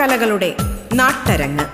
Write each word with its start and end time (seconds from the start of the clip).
കലകളുടെ 0.00 0.54
നാട്ടരങ്ങ്. 0.94 1.64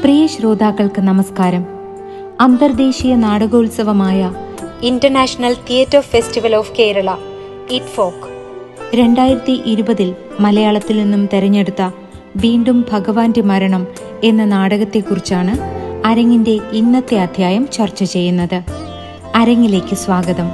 പ്രിയ 0.00 0.26
ശ്രോതാക്കൾക്ക് 0.26 1.00
നമസ്കാരം. 1.00 1.66
അന്തർദേശീയ 2.40 3.14
നാടകോത്സവമായ 3.14 4.34
international 4.82 5.54
theatre 5.54 6.00
festival 6.00 6.54
of 6.54 6.72
Kerala 6.78 7.14
ITFoK. 7.86 8.28
രണ്ടായിരത്തി 8.94 9.62
ഇരുപതിൽ 9.66 10.14
മലയാളത്തിൽ 10.40 10.98
നിന്നും 10.98 11.28
തെരഞ്ഞെടുത്ത 11.32 11.90
വീണ്ടും 12.36 12.84
ഭഗവാന്റെ 12.92 13.40
മരണം 13.40 13.86
എന്ന 14.24 14.44
നാടകത്തെക്കുറിച്ചാണ് 14.44 15.75
അരങ്ങിന്റെ 16.06 16.50
ഇന്നത്തെ 16.50 17.16
അധ്യായം 17.16 17.68
ചർച്ച 17.72 18.04
ചെയ്യുന്നത്. 18.04 18.62
അരങ്ങിലേക്ക് 19.34 19.94
സ്വാഗതം. 19.94 20.50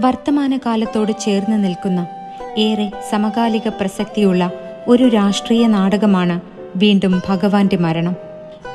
വർത്തമാനകാലത്തോട് 0.00 1.12
ചേർന്ന് 1.20 1.64
നിൽക്കുന്ന 1.64 2.06
ഏറെ 2.58 2.90
സമകാലിക 3.10 3.68
പ്രസക്തിയുള്ള 3.68 4.50
ഒരു 4.88 5.08
രാഷ്ട്രീയ 5.08 5.66
നാടകമാണ് 5.66 6.40
വീണ്ടും 6.76 7.22
ഭഗവാന്റെ 7.28 7.76
മരണം. 7.76 8.16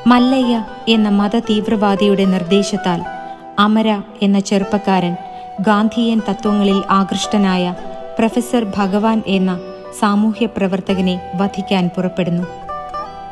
മല്ലയ്യ 0.06 0.64
എന്ന 0.88 1.08
മത 1.08 1.38
തീവ്രവാദിയുടെ 1.38 2.24
നിർദ്ദേശത്താൽ 2.24 3.21
അമര 3.62 3.88
എന്ന 4.22 4.40
ചെറുപ്പക്കാരൻ 4.40 5.16
ഗാന്ധിയൻ 5.60 6.20
തത്വങ്ങളിൽ 6.28 6.82
ആകൃഷ്ടനായ 6.90 7.74
പ്രൊഫസർ 8.18 8.72
ഭഗവാൻ 8.76 9.22
എന്ന 9.26 9.60
സാമൂഹ്യ 9.98 10.46
പ്രവർത്തകനെ 10.46 11.14
വധിക്കാൻ 11.34 11.90
പുറപ്പെടുന്നു. 11.96 12.46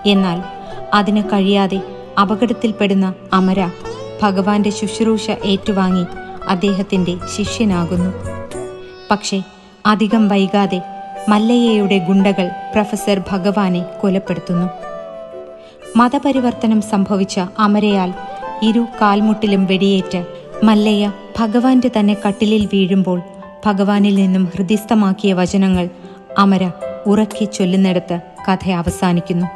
എന്നാൽ 0.07 0.39
അതിന് 0.95 1.23
കഴിയാതെ 1.23 1.81
അപകടത്തിൽപ്പെടുന്ന 2.23 3.15
അമര 3.33 3.61
ഭഗവാന്റെ 4.23 4.71
ശുശ്രൂഷ 4.71 5.31
ഏറ്റുവാങ്ങി 5.31 6.05
അദ്ദേഹത്തിന്റെ 6.49 7.15
ശിഷ്യനാകുന്നു. 7.37 8.11
പക്ഷേ 9.11 9.43
അധികം 9.87 10.29
വൈകാതെ 10.29 10.83
മല്ലയ്യയുടെ 11.29 11.99
ഗുണ്ടകൾ 11.99 12.51
പ്രൊഫസർ 12.73 13.23
ഭഗവാനെ 13.31 13.83
കൊലപ്പെടുത്തുന്നു. 14.03 14.69
മതപരിവർത്തനം 15.97 16.81
സംഭവിച്ച 16.83 17.41
അമരയാൽ 17.59 18.11
ഇരു 18.63 18.87
കാൽമുട്ടിലും 19.03 19.65
വെടിയേറ്റ് 19.65 20.27
മല്ലയ്യ 20.65 21.13
ഭഗവാന്റെ 21.39 21.91
തന്നെ 21.99 22.17
കട്ടിലിൽ 22.27 22.67
വീഴുമ്പോൾ 22.67 23.21
ഭഗവാനിൽ 23.67 24.15
നിന്നും 24.15 24.45
ഹൃദിസ്ഥമാക്കിയ 24.45 25.33
വചനങ്ങൾ 25.33 25.89
അമര 26.39 26.71
ഉറക്കി 27.07 27.45
ചൊല്ലുന്നിടത്ത് 27.45 28.21
കഥ 28.49 28.71
അവസാനിക്കുന്നു. 28.71 29.47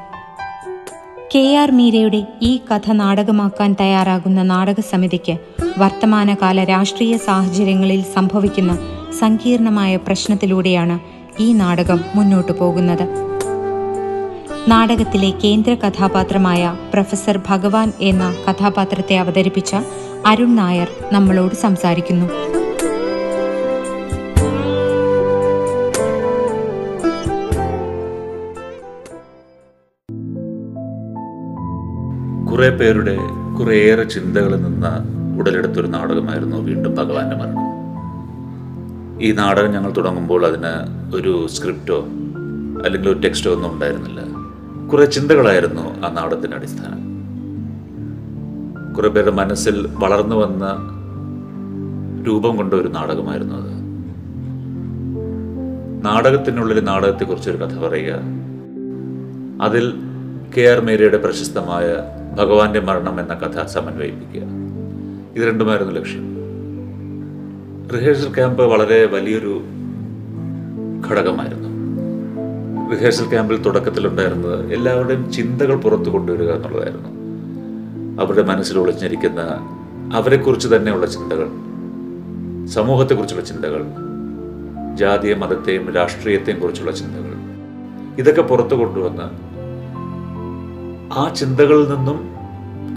കെ 1.34 1.56
ആർ 1.56 1.70
മീരയുടെ 1.70 2.26
ഈ 2.42 2.60
കഥ 2.70 2.92
നാടകമാക്കാൻ 2.92 3.76
തയ്യാറാകുന്ന 3.80 4.42
നാടക 4.42 4.80
സമിതിക്ക് 4.80 5.36
വർത്തമാനകാല 5.78 6.64
രാഷ്ട്രീയ 6.64 7.16
സാഹചര്യങ്ങളിൽ 7.16 8.02
സംഭവിക്കുന്ന 8.14 8.78
സങ്കീർണമായ 9.20 9.96
പ്രശ്നത്തിലൂടെയാണ് 9.96 10.98
ഈ 11.42 11.52
നാടകം 11.52 12.00
മുന്നോട്ടു 12.14 12.52
പോകുന്നത്. 12.52 13.33
നാടകത്തിലെ 14.68 15.30
കേന്ദ്ര 15.30 15.74
കഥാപാത്രമായ 15.74 16.76
പ്രൊഫസർ 16.92 17.40
ഭഗവാൻ 17.46 17.92
എന്ന 18.00 18.34
കഥാപാത്രത്തെ 18.50 19.16
അവതരിപ്പിച്ച 19.16 19.76
അരുൺ 20.26 20.56
നായർ 20.56 20.88
നമ്മളോട് 21.12 21.54
സംസാരിക്കുന്നു. 21.54 22.26
കുറെ 32.50 32.70
പേരുടെ 32.70 33.16
കുറേയേറെ 33.58 34.04
ചിന്തകളിൽ 34.04 34.62
നിന്ന് 34.62 34.92
ഉടലെടുത്തൊരു 35.38 35.86
നാടകമായിരുന്നു 35.86 36.56
വീണ്ടും 36.56 36.94
ഭഗവാന്റെ 36.94 37.36
മരണം. 37.36 37.64
ഈ 39.22 39.32
നാടകം 39.32 39.72
ഞങ്ങൾ 39.72 39.90
തുടങ്ങുമ്പോൾ 39.90 40.46
അതിന് 40.46 40.72
ഒരു 41.16 41.46
സ്ക്രിപ്റ്റോ 41.46 42.04
അല്ലെങ്കിൽ 42.84 43.08
ഒരു 43.08 43.18
ടെക്സ്റ്റോ 43.18 43.52
ഒന്നും 43.52 43.72
ഉണ്ടായിരുന്നില്ല. 43.72 44.33
കുറെ 44.92 45.04
ചിന്തകളായിരുന്നു 45.04 46.06
ആ 46.06 46.12
നാടകത്തിന്റെ 46.12 46.56
അടിസ്ഥാനം. 46.56 47.14
കുറെ 48.94 49.08
പേരുടെ 49.08 49.30
മനസ്സിൽ 49.30 49.88
വളർന്നു 49.90 50.36
വന്ന 50.36 50.78
രൂപം 52.26 52.56
കൊണ്ട 52.56 52.74
ഒരു 52.74 52.88
നാടകമായിരുന്നു 52.88 53.54
അത്. 53.54 53.74
നാടകത്തിനുള്ളിൽ 56.04 56.84
നാടകത്തെക്കുറിച്ചൊരു 56.84 57.56
കഥ 57.56 57.78
പറയുക. 57.78 58.14
അതിൽ 59.62 59.94
കെ 60.56 60.60
ആർ 60.60 60.80
മേരിയുടെ 60.80 61.16
പ്രശസ്തമായ 61.16 61.96
ഭഗവാന്റെ 62.38 62.80
മരണം 62.80 63.20
എന്ന 63.20 63.34
കഥ 63.34 63.66
സമന്വയിപ്പിക്കുക. 63.66 64.42
ഇത് 65.36 65.48
രണ്ടുമായിരുന്നു 65.48 65.94
ലക്ഷ്യം. 65.94 66.34
റിഹേഴ്സൽ 67.94 68.34
ക്യാമ്പ് 68.34 68.62
വളരെ 68.62 69.04
വലിയൊരു 69.06 69.62
ഘടകമായിരുന്നു. 71.10 71.73
റിഹേഴ്സൽ 72.92 73.28
ക്യാമ്പിൽ 73.28 73.62
തുടക്കത്തിലുണ്ടായിരുന്നത് 73.62 74.72
എല്ലാവരുടെയും 74.72 75.32
ചിന്തകൾ 75.32 75.76
പുറത്തു 75.76 76.10
കൊണ്ടുവരിക 76.10 76.50
എന്നുള്ളതായിരുന്നു. 76.50 77.08
അവരുടെ 78.22 78.42
മനസ്സിൽ 78.42 78.78
ഒളിഞ്ഞിരിക്കുന്ന 78.78 79.40
അവരെക്കുറിച്ച് 80.14 80.68
തന്നെയുള്ള 80.76 81.06
ചിന്തകൾ 81.06 81.48
സമൂഹത്തെക്കുറിച്ചുള്ള 82.66 83.44
ചിന്തകൾ 83.44 83.84
ജാതിയ 84.94 85.34
മതത്തെയും 85.34 85.94
രാഷ്ട്രീയത്തെയും 85.94 86.60
കുറിച്ചുള്ള 86.60 86.90
ചിന്തകൾ. 86.90 87.34
ഇതൊക്കെ 88.18 88.42
പുറത്തു 88.42 88.74
കൊണ്ടുവന്ന് 88.74 89.54
ആ 91.18 91.34
ചിന്തകളിൽ 91.34 91.94
നിന്നും 91.94 92.34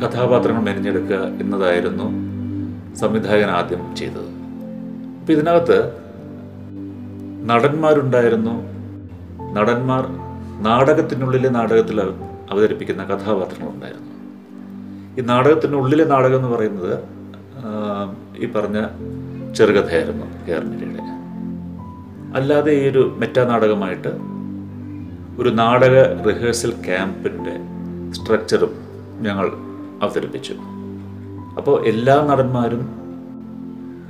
കഥാപാത്രങ്ങൾ 0.02 0.62
മെനഞ്ഞെടുക്കുക 0.62 1.16
എന്നതായിരുന്നു 1.16 2.04
സംവിധായകൻ 2.96 3.50
ആദ്യം 3.50 3.96
ചെയ്തത്. 3.96 4.30
അപ്പം 5.20 5.34
ഇതിനകത്ത് 5.34 5.92
നടന്മാരുണ്ടായിരുന്നു 7.46 8.77
നടന്മാർ 9.54 10.08
നാടകത്തിനുള്ളിലെ 10.64 11.50
നാടകത്തിൽ 11.50 12.02
അവതരിപ്പിക്കുന്ന 12.52 13.04
കഥാപാത്രങ്ങളുണ്ടായിരുന്നു. 13.04 14.18
ഈ 15.20 15.26
നാടകത്തിനുള്ളിലെ 15.26 16.06
നാടകം 16.06 16.36
എന്ന് 16.36 16.48
പറയുന്നത് 16.48 17.00
ഈ 18.38 18.52
പറഞ്ഞ 18.52 18.86
ചെറുകഥയായിരുന്നു 19.54 20.26
കേരളയുടെ 20.48 20.98
അല്ലാതെ 22.36 22.72
ഈ 22.72 22.90
ഒരു 22.90 23.16
മെറ്റാ 23.18 23.44
നാടകമായിട്ട് 23.44 24.08
ഒരു 25.42 25.50
നാടക 25.50 26.22
റിഹേഴ്സൽ 26.28 26.72
ക്യാമ്പിന്റെ 26.72 27.58
സ്ട്രക്ചറും 28.14 28.74
ഞങ്ങൾ 29.22 29.52
അവതരിപ്പിച്ചു. 30.02 30.54
അപ്പോൾ 31.58 31.86
എല്ലാ 31.86 32.26
നടന്മാരും 32.26 32.90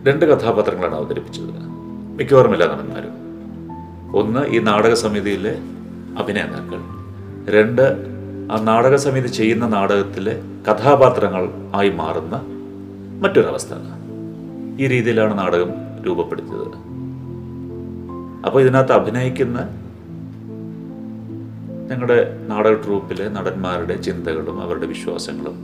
രണ്ട് 0.07 0.25
കഥാപാത്രങ്ങളാണ് 0.25 0.95
അവതരിപ്പിച്ചത്. 0.95 1.67
മിക്കവാറും 2.17 2.53
എല്ലാ 2.53 2.67
നടന്മാരും. 2.67 3.26
ഒന്ന് 4.13 4.47
ഈ 4.47 4.59
നാടക 4.59 4.93
സമിതിയിലെ 4.93 5.57
അഭിനേതാക്കൾ. 6.17 6.97
രണ്ട് 7.49 8.07
ആ 8.51 8.61
നാടക 8.61 8.95
സമിതി 8.95 9.27
ചെയ്യുന്ന 9.27 9.67
നാടകത്തിലെ 9.67 10.41
കഥാപാത്രങ്ങൾ 10.71 11.49
ആയി 11.75 11.89
മാറുന്ന 11.89 12.41
മറ്റൊരവസ്ഥ. 13.21 13.69
ഈ 14.79 14.87
രീതിയിലാണ് 14.87 15.39
നാടകം 15.39 15.69
രൂപപ്പെടുത്തിയത്. 16.05 16.77
അപ്പോൾ 18.45 18.61
ഇതിനകത്ത് 18.61 18.91
അഭിനയിക്കുന്ന 18.91 19.69
ഞങ്ങളുടെ 21.91 22.45
നാടക 22.47 22.73
ട്രൂപ്പിലെ 22.73 23.29
നടന്മാരുടെ 23.29 24.01
ചിന്തകളും 24.01 24.61
അവരുടെ 24.61 24.85
വിശ്വാസങ്ങളും 24.85 25.55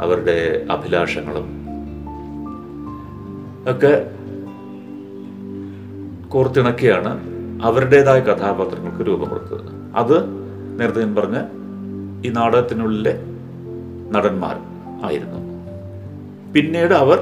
അവരുടെ 0.00 0.66
അഭിലാഷങ്ങളും 0.70 1.48
ഒക്കെ 3.70 4.10
കോർത്തിണക്കിയാണ് 6.28 7.33
അവരുടേതായ 7.62 8.20
കഥാപാത്രങ്ങൾക്ക് 8.20 9.06
രൂപം 9.06 9.28
കൊടുത്തത്. 9.28 9.66
അത് 9.94 10.16
നേരത്തെ 10.80 11.00
ഞാൻ 11.00 11.14
പറഞ്ഞ 11.14 11.38
ഈ 12.26 12.30
നാടകത്തിനുള്ളിലെ 12.32 13.20
നടന്മാർ 14.10 14.56
ആയിരുന്നു. 15.04 15.38
പിന്നീട് 16.52 16.94
അവർ 16.94 17.18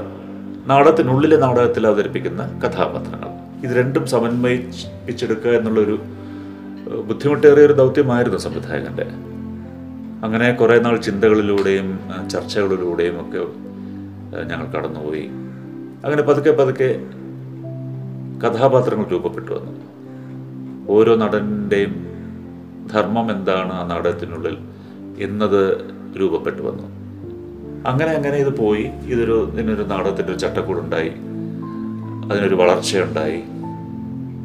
നാടകത്തിനുള്ളിലെ 0.67 1.37
നാടകത്തിൽ 1.37 1.87
അവതരിപ്പിക്കുന്ന 1.87 2.61
കഥാപാത്രങ്ങൾ. 2.65 3.29
ഇത് 3.67 3.77
രണ്ടും 3.77 4.07
സമന്വയിപ്പിച്ചെടുക്കുക 4.07 5.51
എന്നുള്ളൊരു 5.51 5.99
ബുദ്ധിമുട്ടേറിയ 7.07 7.67
ഒരു 7.67 7.73
ദൗത്യമായിരുന്നു 7.73 8.39
സംവിധായകന്റെ 8.39 9.07
അങ്ങനെ 10.25 10.53
കുറേ 10.53 10.81
നാൾ 10.81 10.97
ചിന്തകളിലൂടെയും 10.97 12.01
ചർച്ചകളിലൂടെയും 12.31 13.21
ഒക്കെ 13.21 13.39
ഞങ്ങൾ 14.51 14.67
കടന്നുപോയി. 14.67 15.27
അങ്ങനെ 16.05 16.23
പതുക്കെ 16.23 16.51
പതുക്കെ 16.51 16.91
കഥാപാത്രങ്ങൾ 18.45 19.07
രൂപപ്പെട്ടു 19.09 19.53
വന്നു. 19.53 19.73
ഓരോ 20.89 21.17
ധർമ്മം 22.95 23.31
എന്താണ് 23.31 23.73
ആ 23.73 23.87
നാടകത്തിനുള്ളിൽ 23.87 24.57
എന്നത് 25.19 25.77
രൂപപ്പെട്ടു 26.21 26.63
വന്നു. 26.63 27.03
അങ്ങനെ 27.89 28.11
അങ്ങനെ 28.11 28.37
ഇത് 28.37 28.57
പോയി. 28.57 28.83
ഇതൊരു 28.83 29.51
ഇതിനൊരു 29.53 29.83
നാടകത്തിന്റെ 29.83 30.33
ഒരു 30.33 30.39
ചട്ടക്കൂടുണ്ടായി. 30.39 31.09
അതിനൊരു 32.33 32.55
വളർച്ചയുണ്ടായി. 32.55 33.41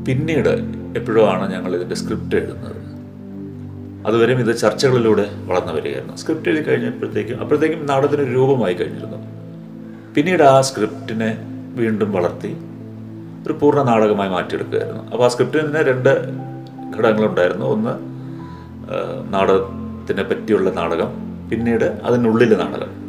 പിന്നീട് 0.06 0.50
എപ്പോഴോ 0.98 1.26
ആണ് 1.26 1.54
ഞങ്ങൾ 1.54 1.76
ഇതിന്റെ 1.76 1.96
സ്ക്രിപ്റ്റ് 1.96 2.36
എഴുതുന്നത്? 2.36 2.88
അതുവരെയും 4.08 4.40
ഇത് 4.40 4.58
ചർച്ചകളിലൂടെ 4.58 5.30
വളർന്നു 5.46 5.74
വരികയായിരുന്നു. 5.74 6.16
സ്ക്രിപ്റ്റ് 6.16 6.50
എഴുതി 6.50 6.64
കഴിഞ്ഞപ്പോഴത്തേക്കും 6.64 7.40
അപ്പോഴത്തേക്കും 7.40 7.86
നാടകത്തിന് 7.86 8.36
രൂപമായി 8.36 8.74
കഴിഞ്ഞിരുന്നു. 8.74 9.18
പിന്നീട് 10.16 10.44
ആ 10.44 10.62
സ്ക്രിപ്റ്റിനെ 10.62 11.38
വീണ്ടും 11.76 12.12
വളർത്തി. 12.12 12.58
ഒരു 13.48 13.54
പൂർണ 13.54 13.82
നാടകമായി 13.82 14.30
മാറ്റിയെടുക്കുകയായിരുന്നു. 14.30 15.04
അപ്പോൾ 15.04 15.26
ആ 15.26 15.28
സ്ക്രിപ്റ്റിന് 15.28 15.76
രണ്ട് 15.76 16.10
ഘടകങ്ങളുണ്ടായിരുന്നു. 16.98 17.66
ഒന്ന് 17.66 17.90
നാടകത്തിനെ 19.34 20.24
പറ്റിയുള്ള 20.24 20.70
നാടകം 20.70 21.08
പിന്നീട് 21.50 21.86
അതിനുള്ളിലെ 22.04 22.58
നാടകം. 22.58 23.08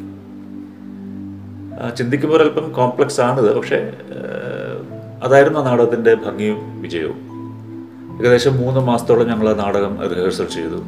ചിന്തിക്കുമ്പോൾ 1.96 2.42
അല്പം 2.42 2.72
കോംപ്ലക്സ് 2.72 3.20
ആണിത് 3.20 3.56
പക്ഷേ 3.56 3.92
അതായിരുന്നു 5.22 5.60
ആ 5.60 5.62
നാടകത്തിന്റെ 5.62 6.14
ഭംഗിയും 6.14 6.82
വിജയവും. 6.82 7.18
ഏകദേശം 8.20 8.56
മൂന്ന് 8.56 8.80
മാസത്തോളം 8.80 9.26
ഞങ്ങൾ 9.26 9.48
ആ 9.48 9.54
നാടകം 9.54 10.08
റിഹേഴ്സൽ 10.08 10.46
ചെയ്തു. 10.46 10.82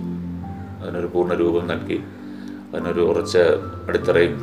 അതിനൊരു 0.82 1.06
പൂർണ 1.06 1.35
രൂപം 1.35 1.67
നൽകി. 1.67 2.00
അതിനൊരു 2.75 3.00
ഉറച്ച 3.00 3.38
അടിത്തറയും 3.88 4.38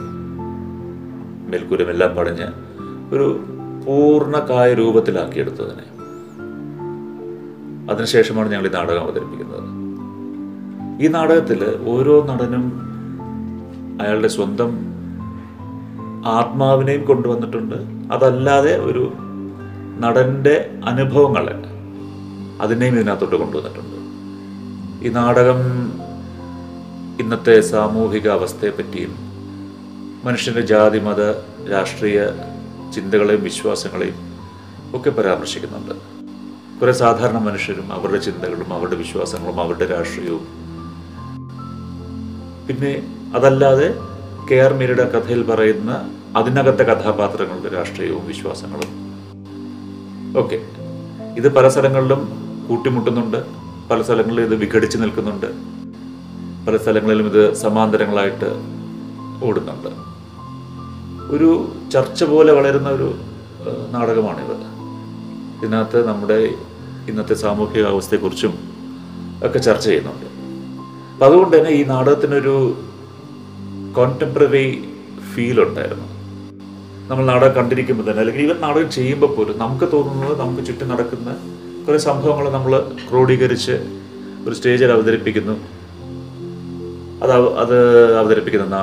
മേൽക്കൂരമെല്ലാം 1.51 2.15
പടഞ്ഞ് 2.15 2.47
ഒരു 3.13 3.45
പൂർണകായ 3.87 4.73
രൂപത്തിലാക്കിയെടുത്തതിനെ. 4.73 5.97
അതിനുശേഷമാണ് 7.93 8.51
ഞങ്ങൾ 8.51 8.67
ഈ 8.67 8.71
നാടകം 8.71 9.01
അവതരിപ്പിക്കുന്നത്. 9.01 9.63
ഈ 11.01 11.07
നാടകത്തിൽ 11.07 11.77
ഓരോ 11.87 12.25
നടനും 12.25 12.81
അയാളുടെ 14.01 14.27
സ്വന്തം 14.27 14.77
ആത്മാവിനെയും 16.25 17.05
കൊണ്ടുവന്നിട്ടുണ്ട്. 17.05 17.75
അതല്ലാതെ 18.13 18.77
ഒരു 18.77 19.13
നടന്റെ 19.99 20.69
അനുഭവങ്ങളെ 20.85 21.55
അതിനെയും 22.61 22.95
ഇതിനകത്തോട്ട് 22.95 23.35
കൊണ്ടുവന്നിട്ടുണ്ട്. 23.35 23.97
ഈ 25.07 25.11
നാടകം 25.11 25.61
ഇന്നത്തെ 27.19 27.61
സാമൂഹിക 27.61 28.27
അവസ്ഥയെപ്പറ്റിയും 28.27 29.15
മനുഷ്യന്റെ 30.25 30.61
ജാതി 30.61 30.99
മത 30.99 31.31
രാഷ്ട്രീയ 31.71 32.21
ചിന്തകളെയും 32.93 33.43
വിശ്വാസങ്ങളെയും 33.43 34.15
ഒക്കെ 34.95 35.09
പരാമർശിക്കുന്നുണ്ട്. 35.09 36.17
കുറേ 36.79 36.91
സാധാരണ 36.91 37.37
മനുഷ്യരും 37.37 37.93
അവരുടെ 37.93 38.17
ചിന്തകളും 38.17 38.73
അവരുടെ 38.73 38.95
വിശ്വാസങ്ങളും 38.95 39.61
അവരുടെ 39.61 39.85
രാഷ്ട്രീയവും. 39.85 40.47
പിന്നെ 42.67 43.15
അതല്ലാതെ 43.35 43.93
കെ 44.51 44.55
ആർ 44.55 44.73
മീരയുടെ 44.73 45.09
കഥയിൽ 45.09 45.43
പറയുന്ന 45.43 46.09
അതിനകത്തെ 46.37 46.83
കഥാപാത്രങ്ങളുടെ 46.83 47.75
രാഷ്ട്രീയവും 47.75 48.27
വിശ്വാസങ്ങളും. 48.27 49.07
ഓക്കെ. 50.37 50.55
ഇത് 51.37 51.55
പല 51.55 51.67
സ്ഥലങ്ങളിലും 51.67 52.47
കൂട്ടിമുട്ടുന്നുണ്ട്. 52.69 53.37
പല 53.89 54.01
സ്ഥലങ്ങളിലും 54.01 54.43
ഇത് 54.43 54.55
വിഘടിച്ച് 54.55 54.97
നിൽക്കുന്നുണ്ട്. 54.97 55.45
പല 56.67 56.77
സ്ഥലങ്ങളിലും 56.77 57.25
ഇത് 57.25 57.53
സമാന്തരങ്ങളായിട്ട് 57.53 58.77
ഓടുന്നുണ്ട്. 59.45 60.06
ഒരു 61.35 61.49
ചർച്ച 61.93 62.23
പോലെ 62.23 62.51
വളരുന്ന 62.53 62.89
ഒരു 62.89 63.07
നാടകമാണിത്. 63.93 64.55
ഇതിനകത്ത് 65.61 65.99
നമ്മുടെ 66.07 66.39
ഇന്നത്തെ 67.09 67.35
സാമൂഹിക 67.43 67.85
അവസ്ഥയെക്കുറിച്ചും 67.93 68.53
ഒക്കെ 69.45 69.59
ചർച്ച 69.59 69.85
ചെയ്യുന്നുണ്ട്. 69.87 70.27
അപ്പം 71.13 71.25
അതുകൊണ്ട് 71.27 71.53
തന്നെ 71.57 71.71
ഈ 71.79 71.83
നാടകത്തിനൊരു 71.93 72.55
കോണ്ടംപററി 73.97 74.67
ഫീൽ 75.31 75.57
ഉണ്ടായിരുന്നു. 75.63 76.07
നമ്മൾ 77.09 77.23
നാടകം 77.25 77.53
കണ്ടിരിക്കുമ്പോൾ 77.57 78.05
തന്നെ 78.07 78.21
അല്ലെങ്കിൽ 78.21 78.43
ഈവൻ 78.45 78.57
നാടകം 78.61 78.89
ചെയ്യുമ്പോൾ 78.91 79.31
പോലും 79.35 79.59
നമുക്ക് 79.59 79.87
തോന്നുന്നത് 79.93 80.33
നമുക്ക് 80.39 80.63
ചുറ്റും 80.67 80.89
നടക്കുന്ന 80.93 81.29
കുറേ 81.87 81.97
സംഭവങ്ങൾ 81.97 82.45
നമ്മൾ 82.57 82.73
ക്രോഡീകരിച്ച് 83.09 83.75
ഒരു 84.47 84.55
സ്റ്റേജിൽ 84.55 84.91
അവതരിപ്പിക്കുന്നു. 84.91 85.55
അത് 87.23 87.31
അത് 87.63 87.77
അവതരിപ്പിക്കുന്ന 88.19 88.77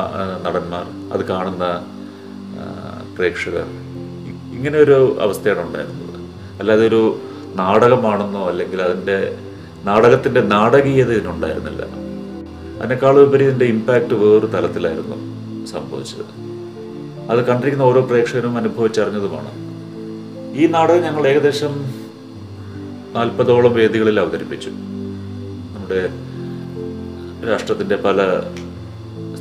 നടന്മാർ 0.46 0.86
അത് 1.14 1.22
കാണുന്ന 1.28 1.64
പ്രേക്ഷകർ. 3.16 3.64
ഇങ്ങനെ 4.56 4.78
ഒരു 4.78 5.16
അവസ്ഥയാണ് 5.20 5.66
ഉണ്ടായിരുന്നത്. 5.66 6.20
അല്ലാതെ 6.60 6.88
ഒരു 6.88 7.18
നാടകമാണെന്നോ 7.54 8.48
അല്ലെങ്കിൽ 8.48 8.82
അതിന്റെ 8.82 9.38
നാടകത്തിന്റെ 9.84 10.40
നാടകീയത 10.40 11.12
ഇതിനുണ്ടായിരുന്നില്ല. 11.12 11.82
അതിനേക്കാളും 12.80 13.22
ഉപരി 13.22 13.44
ഇതിന്റെ 13.44 13.64
ഇമ്പാക്റ്റ് 13.64 14.14
വേറൊരു 14.14 14.46
തലത്തിലായിരുന്നു 14.46 15.16
സംഭവിച്ചത്. 15.66 16.44
അത് 17.30 17.46
കണ്ടിരിക്കുന്ന 17.46 17.82
ഓരോ 17.82 18.00
പ്രേക്ഷകരും 18.00 18.56
അനുഭവിച്ചറിഞ്ഞതുമാണ്. 18.56 19.50
ഈ 20.56 20.66
നാടകം 20.66 21.02
ഞങ്ങൾ 21.02 21.26
ഏകദേശം 21.26 21.84
നാൽപ്പതോളം 23.12 23.74
വേദികളിൽ 23.74 24.20
അവതരിപ്പിച്ചു. 24.20 24.70
നമ്മുടെ 25.76 26.08
രാഷ്ട്രത്തിന്റെ 27.52 27.96
പല 27.96 28.40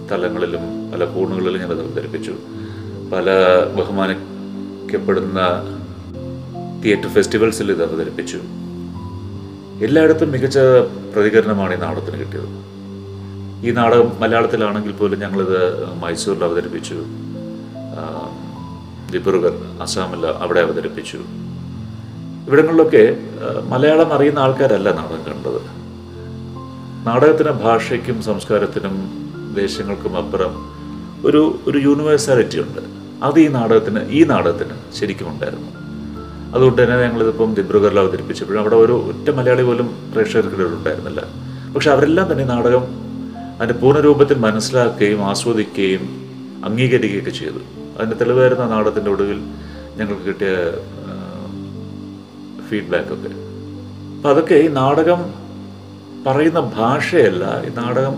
സ്ഥലങ്ങളിലും 0.05 0.91
പല 0.91 1.05
കോണുകളിലും 1.05 1.61
ഞങ്ങൾ 1.61 1.81
അവതരിപ്പിച്ചു. 1.81 2.35
പല 3.11 3.27
ബഹുമാനിക്കപ്പെടുന്ന 3.77 5.39
തിയേറ്റർ 6.83 7.09
ഫെസ്റ്റിവൽസിൽ 7.09 7.71
ഇത് 7.71 7.83
അവതരിപ്പിച്ചു. 7.89 8.39
എല്ലായിടത്തും 9.85 10.31
മികച്ച 10.31 10.57
പ്രതികരണമാണ് 11.13 11.73
ഈ 11.75 11.79
നാടകത്തിന് 11.79 12.19
കിട്ടിയത്. 12.19 12.50
ഈ 13.67 13.71
നാടകം 13.71 14.11
മലയാളത്തിലാണെങ്കിൽ 14.19 14.91
പോലും 14.91 15.19
ഞങ്ങളിത് 15.19 15.59
മൈസൂരിൽ 15.94 16.44
അവതരിപ്പിച്ചു. 16.44 16.97
ദിബ്രുഗർ 19.11 19.53
അസാമിൽ 19.81 20.25
അവിടെ 20.25 20.59
അവതരിപ്പിച്ചു. 20.59 21.19
ഇവിടങ്ങളിലൊക്കെ 22.47 23.17
മലയാളം 23.67 24.13
അറിയുന്ന 24.13 24.39
ആൾക്കാരല്ല 24.39 24.91
നാടകം 24.95 25.23
കണ്ടത്. 25.27 25.61
നാടകത്തിന് 27.07 27.51
ഭാഷയ്ക്കും 27.63 28.23
സംസ്കാരത്തിനും 28.23 28.95
ദേശങ്ങൾക്കും 29.55 30.17
അപ്പുറം 30.17 30.53
ഒരു 31.25 31.59
ഒരു 31.67 31.77
യൂണിവേഴ്സാലിറ്റി 31.77 32.59
ഉണ്ട്. 32.59 32.92
അത് 33.23 33.39
ഈ 33.39 33.47
നാടകത്തിന് 33.47 33.99
ഈ 34.09 34.23
നാടകത്തിന് 34.23 34.93
ശരിക്കും 34.99 35.29
ഉണ്ടായിരുന്നു. 35.29 35.69
അതുകൊണ്ട് 36.55 36.83
തന്നെ 36.83 37.01
ഞങ്ങളിതിപ്പം 37.03 37.53
ദിബ്രുഗറിൽ 37.53 37.99
അവതരിപ്പിച്ചപ്പോഴും 37.99 38.59
അവിടെ 38.59 38.75
ഒരു 38.75 38.91
ഒറ്റ 38.91 39.29
മലയാളി 39.29 39.63
പോലും 39.63 40.12
പ്രേക്ഷകർക്കിടയിൽ 40.13 40.67
ഉണ്ടായിരുന്നില്ല. 40.67 41.21
പക്ഷെ 41.75 41.91
അവരെല്ലാം 41.91 42.31
തന്നെ 42.31 42.45
നാടകം 42.45 42.83
അതിന്റെ 43.57 43.74
പൂർണരൂപത്തിൽ 43.74 44.38
മനസ്സിലാക്കുകയും 44.38 45.25
ആസ്വദിക്കുകയും 45.25 46.03
അംഗീകരിക്കുകയൊക്കെ 46.65 47.31
ചെയ്തു. 47.31 47.62
അതിന്റെ 47.98 48.15
തെളിവായിരുന്ന 48.15 48.65
നാടകത്തിന്റെ 48.65 49.12
ഒടുവിൽ 49.12 49.39
ഞങ്ങൾക്ക് 49.95 50.24
കിട്ടിയ 50.24 50.51
ഫീഡ്ബാക്കൊക്കെ. 52.69 53.29
അപ്പം 54.17 54.29
അതൊക്കെ 54.29 54.55
ഈ 54.55 54.67
നാടകം 54.67 55.33
പറയുന്ന 56.27 56.59
ഭാഷയല്ല 56.59 57.43
ഈ 57.65 57.69
നാടകം 57.69 58.15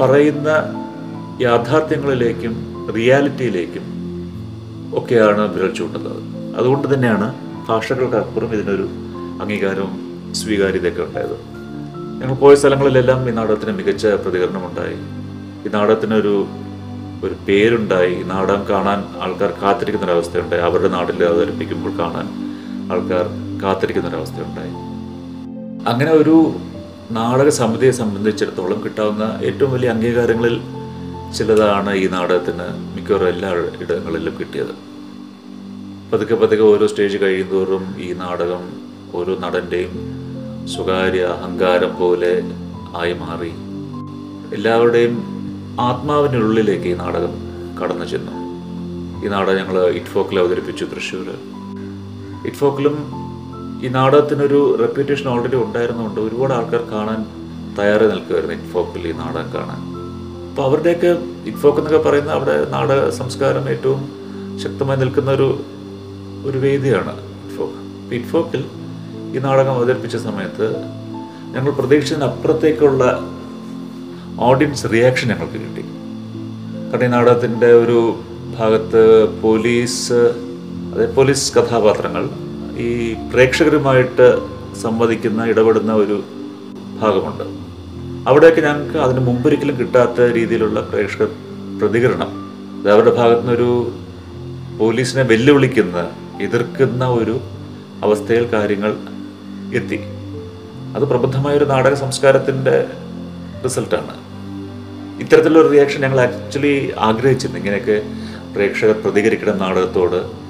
പറയുന്ന 0.00 0.48
യാഥാർത്ഥ്യങ്ങളിലേക്കും 1.40 2.54
റിയാലിറ്റിയിലേക്കും 2.96 4.01
ഒക്കെയാണ് 4.94 5.54
വിരൽ 5.54 5.74
ചൂണ്ടുന്നത്. 5.74 6.20
അതുകൊണ്ട് 6.56 6.94
തന്നെയാണ് 6.94 7.34
ഭാഷകൾക്കപ്പുറം 7.68 8.52
ഇതിനൊരു 8.52 8.88
അംഗീകാരവും 9.42 10.12
സ്വീകാര്യതയൊക്കെ 10.34 11.02
ഉണ്ടായത്. 11.02 11.36
ഞങ്ങൾ 12.22 12.34
പോയ 12.34 12.54
സ്ഥലങ്ങളിലെല്ലാം 12.54 13.28
ഈ 13.28 13.32
നാടകത്തിന് 13.32 13.72
മികച്ച 13.72 14.06
പ്രതികരണമുണ്ടായി. 14.06 14.96
ഈ 15.66 15.72
നാടകത്തിനൊരു 15.72 16.46
ഒരു 17.24 17.34
പേരുണ്ടായി. 17.48 18.14
ഈ 18.14 18.22
നാടകം 18.22 18.68
കാണാൻ 18.70 19.04
ആൾക്കാർ 19.22 19.52
കാത്തിരിക്കുന്ന 19.62 20.06
ഒരവസ്ഥയുണ്ടായി 20.06 20.62
അവരുടെ 20.62 20.88
നാട്ടിൽ 20.88 21.24
അവതരിപ്പിക്കുമ്പോൾ 21.24 21.98
കാണാൻ 21.98 22.26
ആൾക്കാർ 22.92 23.26
കാത്തിരിക്കുന്ന 23.62 24.08
ഒരവസ്ഥയുണ്ടായി 24.08 24.72
അങ്ങനെ 25.88 26.12
ഒരു 26.12 26.52
നാടക 27.10 27.48
സമിതിയെ 27.48 27.90
സംബന്ധിച്ചിടത്തോളം 27.90 28.84
കിട്ടാവുന്ന 28.84 29.40
ഏറ്റവും 29.44 29.72
വലിയ 29.72 29.88
അംഗീകാരങ്ങളിൽ 29.88 30.60
ചിലതാണ് 31.36 31.94
ഈ 31.94 32.08
നാടകത്തിന് 32.08 32.91
മിക്കവാറും 33.02 33.28
എല്ലാ 33.28 33.48
ഇടങ്ങളിലും 33.82 34.34
കിട്ടിയത്. 34.40 34.74
പതുക്കെ 36.10 36.34
പതുക്കെ 36.34 36.64
ഓരോ 36.64 36.86
സ്റ്റേജ് 36.86 37.16
കഴിയുന്തോറും 37.22 37.84
ഈ 37.98 38.08
നാടകം 38.12 38.62
ഓരോ 39.18 39.32
നടന്റെയും 39.44 39.94
സ്വകാര്യ 40.72 41.22
അഹങ്കാരം 41.36 41.92
പോലെ 42.00 42.30
ആയി 43.00 43.12
മാറി. 43.12 43.50
എല്ലാവരുടെയും 44.56 45.14
ആത്മാവിനുള്ളിലേക്ക് 45.86 46.88
ഈ 46.92 46.94
നാടകം 47.02 47.34
കടന്നു 47.78 48.04
ചെന്നു. 48.04 48.34
ഈ 49.24 49.28
നാടകം 49.28 49.58
ഞങ്ങൾ 49.60 49.78
ഇറ്റ്ഫോക്കിൽ 50.00 50.38
അവതരിപ്പിച്ചു 50.38 50.84
തൃശ്ശൂർ 50.84 51.28
ഇറ്റ്ഫോക്കിലും 52.48 52.96
ഈ 53.84 53.90
നാടകത്തിനൊരു 53.98 54.60
റെപ്യൂട്ടേഷൻ 54.82 55.28
ഓൾറെഡി 55.28 55.56
ഉണ്ടായിരുന്നുകൊണ്ട് 55.56 56.20
ഒരുപാട് 56.20 56.54
ആൾക്കാർ 56.58 56.84
കാണാൻ 56.92 57.22
തയ്യാറെ 57.80 58.08
നിൽക്കുമായിരുന്നു 58.12 58.56
ഇറ്റ്ഫോക്കിൽ 58.58 59.08
ഈ 59.08 59.14
നാടകം 59.22 59.50
കാണാൻ. 59.54 59.91
അപ്പോൾ 60.52 60.64
അവരുടെയൊക്കെ 60.64 61.10
ഇഫോക്ക് 61.46 61.78
എന്നൊക്കെ 61.78 62.08
പറയുന്ന 62.08 62.30
അവിടെ 62.30 62.70
നാടക 62.70 63.10
സംസ്കാരം 63.10 63.68
ഏറ്റവും 63.68 64.00
ശക്തമായി 64.62 64.98
നിൽക്കുന്ന 64.98 65.30
ഒരു 65.30 65.64
ഒരു 66.44 66.58
വേദിയാണ് 66.58 67.14
ഇഫോക്ക് 67.50 67.78
അപ്പോൾ 68.02 68.64
ഈ 69.36 69.38
നാടകം 69.38 69.72
അവതരിപ്പിച്ച 69.72 70.16
സമയത്ത് 70.16 70.66
ഞങ്ങൾ 71.54 71.70
പ്രതീക്ഷിച്ചതിനപ്പുറത്തേക്കുള്ള 71.70 73.02
ഓഡിയൻസ് 74.40 74.92
റിയാക്ഷൻ 74.92 75.28
ഞങ്ങൾക്ക് 75.28 75.52
കിട്ടി. 75.52 75.84
കാരണം 76.90 77.04
ഈ 77.04 77.08
നാടകത്തിന്റെ 77.08 77.72
ഒരു 77.72 77.98
ഭാഗത്ത് 78.58 79.28
പോലീസ് 79.42 80.20
അതായത് 80.92 81.14
പോലീസ് 81.14 81.58
കഥാപാത്രങ്ങൾ 81.58 82.28
ഈ 82.76 83.16
പ്രേക്ഷകരുമായിട്ട് 83.32 84.28
സംവദിക്കുന്ന 84.82 85.44
ഇടപെടുന്ന 85.44 85.92
ഒരു 85.92 86.22
ഭാഗമുണ്ട്. 87.00 87.61
അവിടെയൊക്കെ 88.26 88.60
ഞങ്ങൾക്ക് 88.60 88.98
അതിന് 88.98 89.20
മുമ്പൊരിക്കലും 89.20 89.78
കിട്ടാത്ത 89.78 90.20
രീതിയിലുള്ള 90.20 90.80
പ്രേക്ഷക 90.80 91.24
പ്രതികരണം. 91.80 92.30
അത് 92.80 92.90
അവരുടെ 92.92 93.14
ഭാഗത്തു 93.14 93.40
നിന്നൊരു 93.40 93.92
പോലീസിനെ 94.78 95.22
വെല്ലുവിളിക്കുന്ന 95.22 96.10
എതിർക്കുന്ന 96.42 97.06
ഒരു 97.06 97.40
അവസ്ഥയിൽ 98.02 98.46
കാര്യങ്ങൾ 98.46 98.96
എത്തി. 99.74 100.00
അത് 100.96 101.02
പ്രബുദ്ധമായ 101.02 101.54
ഒരു 101.56 101.64
നാടക 101.64 101.94
സംസ്കാരത്തിന്റെ 101.94 102.86
റിസൾട്ടാണ്. 103.64 104.14
ഇത്തരത്തിലുള്ള 105.22 105.68
റിയാക്ഷൻ 105.68 106.00
ഞങ്ങൾ 106.00 106.20
ആക്ച്വലി 106.20 106.92
ആഗ്രഹിച്ചിരുന്നു. 106.98 107.60
ഇങ്ങനെയൊക്കെ 107.60 108.02
പ്രേക്ഷകർ 108.54 108.92
പ്രതികരിക്കണം 108.92 109.58
നാടകത്തോട്. 109.58 110.42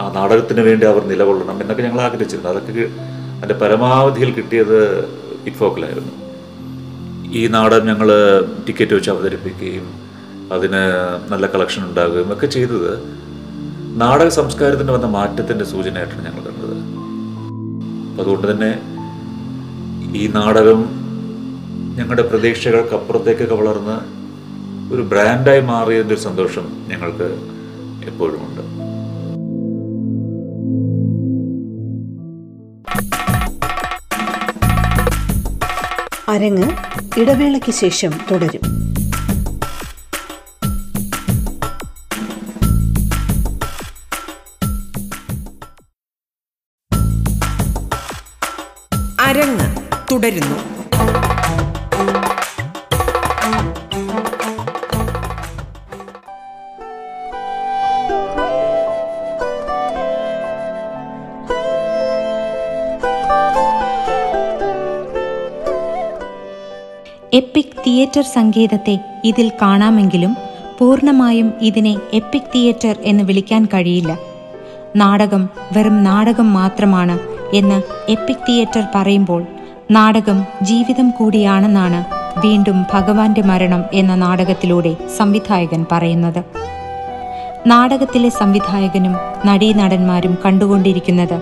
ആ 0.00 0.12
നാടകത്തിന് 0.14 0.60
വേണ്ടി 0.60 0.86
അവർ 0.86 1.04
നിലകൊള്ളണം 1.04 1.60
എന്നൊക്കെ 1.60 1.82
ഞങ്ങൾ 1.82 2.00
ആഗ്രഹിച്ചിരുന്നു. 2.00 2.50
അതൊക്കെ 2.50 3.15
അതിന്റെ 3.36 3.54
പരമാവധിയിൽ 3.54 4.30
കിട്ടിയത് 4.34 4.78
ഇറ്റ്ഫോക്കിലായിരുന്നു. 5.46 6.12
ഈ 7.32 7.46
നാടകം 7.46 7.86
ഞങ്ങൾ 7.86 8.08
ടിക്കറ്റ് 8.66 8.94
വെച്ച് 8.94 9.10
അവതരിപ്പിക്കുകയും 9.10 9.86
അതിന് 10.52 10.82
നല്ല 11.30 11.46
കളക്ഷൻ 11.46 11.82
ഉണ്ടാകുകയും 11.84 12.32
ഒക്കെ 12.32 12.46
ചെയ്തത് 12.46 12.92
നാടക 14.02 14.28
സംസ്കാരത്തിന് 14.28 14.92
വന്ന 14.92 15.06
മാറ്റത്തിന്റെ 15.06 15.64
സൂചനയായിട്ടാണ് 15.64 16.24
ഞങ്ങൾ 16.24 16.42
കണ്ടത്. 16.48 16.76
അതുകൊണ്ട് 18.20 18.50
തന്നെ 18.50 18.72
ഈ 20.18 20.26
നാടകം 20.26 20.80
ഞങ്ങളുടെ 21.96 22.22
പ്രതീക്ഷകൾക്കപ്പുറത്തേക്കൊക്കെ 22.22 23.54
വളർന്ന് 23.54 23.96
ഒരു 24.94 25.02
ബ്രാൻഡായി 25.02 25.60
മാറിയതിന്റെ 25.60 26.14
ഒരു 26.14 26.22
സന്തോഷം 26.22 26.66
ഞങ്ങൾക്ക് 26.88 27.28
എപ്പോഴുമുണ്ട്. 28.06 28.75
അരങ്ങ് 36.36 36.70
ഇടവേളയ്ക്ക് 37.20 37.72
ശേഷം 37.72 38.10
തുടരും. 38.30 38.60
അരങ്ങ് 49.20 49.76
തുടരുന്നു. 50.10 50.75
തിയേറ്റർ 68.06 68.32
സംഗീതത്തെ 68.32 68.98
ഇതിൽ 69.24 69.52
കാണാമെങ്കിലും 69.62 70.36
പൂർണമായും 70.78 71.52
ഇതിനെ 71.60 71.96
എപ്പിക് 72.12 72.50
തിയേറ്റർ 72.54 72.96
എന്ന് 73.02 73.24
വിളിക്കാൻ 73.24 73.64
കഴിയില്ല. 73.64 74.18
നാടകം 74.96 75.48
വെറും 75.76 76.04
നാടകം 76.04 76.52
മാത്രമാണ് 76.52 77.18
എന്ന് 77.56 78.10
എപ്പിക് 78.10 78.44
തിയേറ്റർ 78.48 78.82
പറയുമ്പോൾ 78.94 79.42
നാടകം 79.90 80.44
ജീവിതം 80.62 81.10
കൂടിയാണെന്നാണ് 81.10 82.00
വീണ്ടും 82.46 82.86
ഭഗവാന്റെ 82.94 83.42
മരണം 83.42 83.84
എന്ന 83.92 84.14
നാടകത്തിലൂടെ 84.14 84.96
സംവിധായകൻ 85.16 85.86
പറയുന്നത്. 85.92 86.40
നാടകത്തിലെ 87.66 88.28
സംവിധായകനും 88.28 89.16
നടീനടന്മാരും 89.46 90.38
കണ്ടുകൊണ്ടിരിക്കുന്നത് 90.44 91.38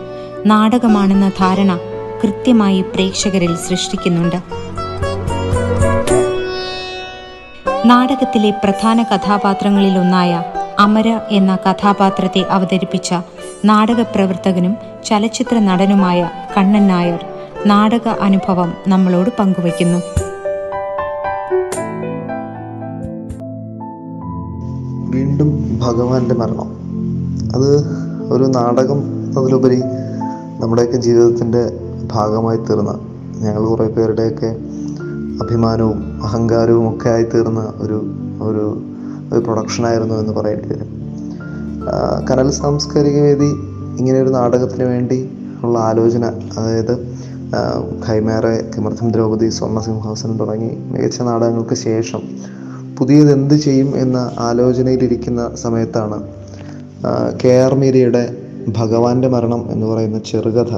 നാടകമാണെന്ന 0.47 1.29
ധാരണ 1.29 1.79
കൃത്യമായി 2.25 2.81
പ്രേക്ഷകരിൽ 2.81 3.55
സൃഷ്ടിക്കുന്നുണ്ട്. 3.57 4.64
നാടകത്തിലെ 7.87 8.51
പ്രധാന 8.51 9.03
കഥാപാത്രങ്ങളിലൊന്നായ 9.03 10.43
അമര 10.79 11.21
എന്ന 11.31 11.57
കഥാപാത്രത്തെ 11.57 12.43
അവതരിപ്പിച്ച 12.51 13.15
നാടകപ്രവർത്തകനും 13.65 14.77
ചലച്ചിത്ര 15.05 15.59
നടനുമായ 15.59 16.31
കണ്ണൻ 16.57 16.87
നായർ 16.87 17.25
നാടക 17.67 18.09
അനുഭവം 18.09 18.73
നമ്മളോട് 18.89 19.31
പങ്കുവയ്ക്കുന്നു. 19.39 19.99
വീണ്ടും 25.11 25.79
ഭഗവാന്റെ 25.83 26.35
മരണം. 26.35 26.71
അത് 27.55 27.69
ഒരു 28.33 28.45
നാടകം 28.45 29.03
അതിലുപരി 29.39 29.81
നമ്മുടെയൊക്കെ 30.61 30.97
ജീവിതത്തിന്റെ 30.97 31.73
ഭാഗമായി 32.13 32.59
തീർന്ന 32.59 32.99
ഞങ്ങൾ 33.39 33.67
കുറേ 33.67 33.89
പേരുടെയൊക്കെ 33.89 34.57
അഭിമാനവും 35.45 36.14
അഹങ്കാരവും 36.25 36.95
ഒക്കെ 36.95 37.09
ആയി 37.11 37.23
തീർന്ന 37.23 37.73
ഒരു 37.77 37.99
ഒരു 38.43 38.65
ഒരു 39.33 39.41
പ്രൊഡക്ഷനായിരുന്നു 39.41 40.15
എന്ന് 40.15 40.33
പറയേണ്ടി 40.33 40.69
വരും. 40.69 40.91
കനൽ 42.31 42.51
സാംസ്കാരിക 42.51 43.21
വേദി 43.21 43.51
ഇങ്ങനെ 43.99 44.23
ഒരു 44.23 44.29
നാടകത്തിന് 44.29 44.85
വേണ്ടി 44.85 45.19
ഉള്ള 45.65 45.79
ആലോചന 45.79 46.25
അതായത് 46.59 46.95
കൈമേറെ 48.09 48.71
കിമർത്ഥം 48.77 49.13
ദ്രൗപദി 49.13 49.49
സ്വർണസിംഹാസനം 49.49 50.39
തുടങ്ങി 50.39 50.71
മികച്ച 50.93 51.21
നാടകങ്ങൾക്ക് 51.23 51.75
ശേഷം 51.75 52.23
പുതിയത് 52.99 53.33
എന്ത് 53.33 53.55
ചെയ്യും 53.55 53.97
എന്ന 53.97 54.31
ആലോചനയിലിരിക്കുന്ന 54.39 55.55
സമയത്താണ് 55.55 56.23
കെ 57.45 57.53
ആർ 57.65 57.75
മീരയുടെ 57.75 58.37
ഭഗവാന്റെ 58.69 59.29
മരണം 59.29 59.63
എന്ന് 59.71 59.87
പറയുന്ന 59.87 60.19
ചെറുകഥ 60.19 60.73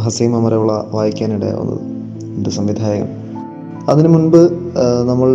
ഹസീം 0.00 0.36
അമരവിള 0.36 0.72
വായിക്കാനിടയാവുന്നത്. 0.92 1.80
എന്റെ 2.36 2.50
സംവിധായകൻ. 2.50 3.08
അതിനു 3.90 4.08
മുൻപ് 4.08 4.40
നമ്മൾ 5.10 5.30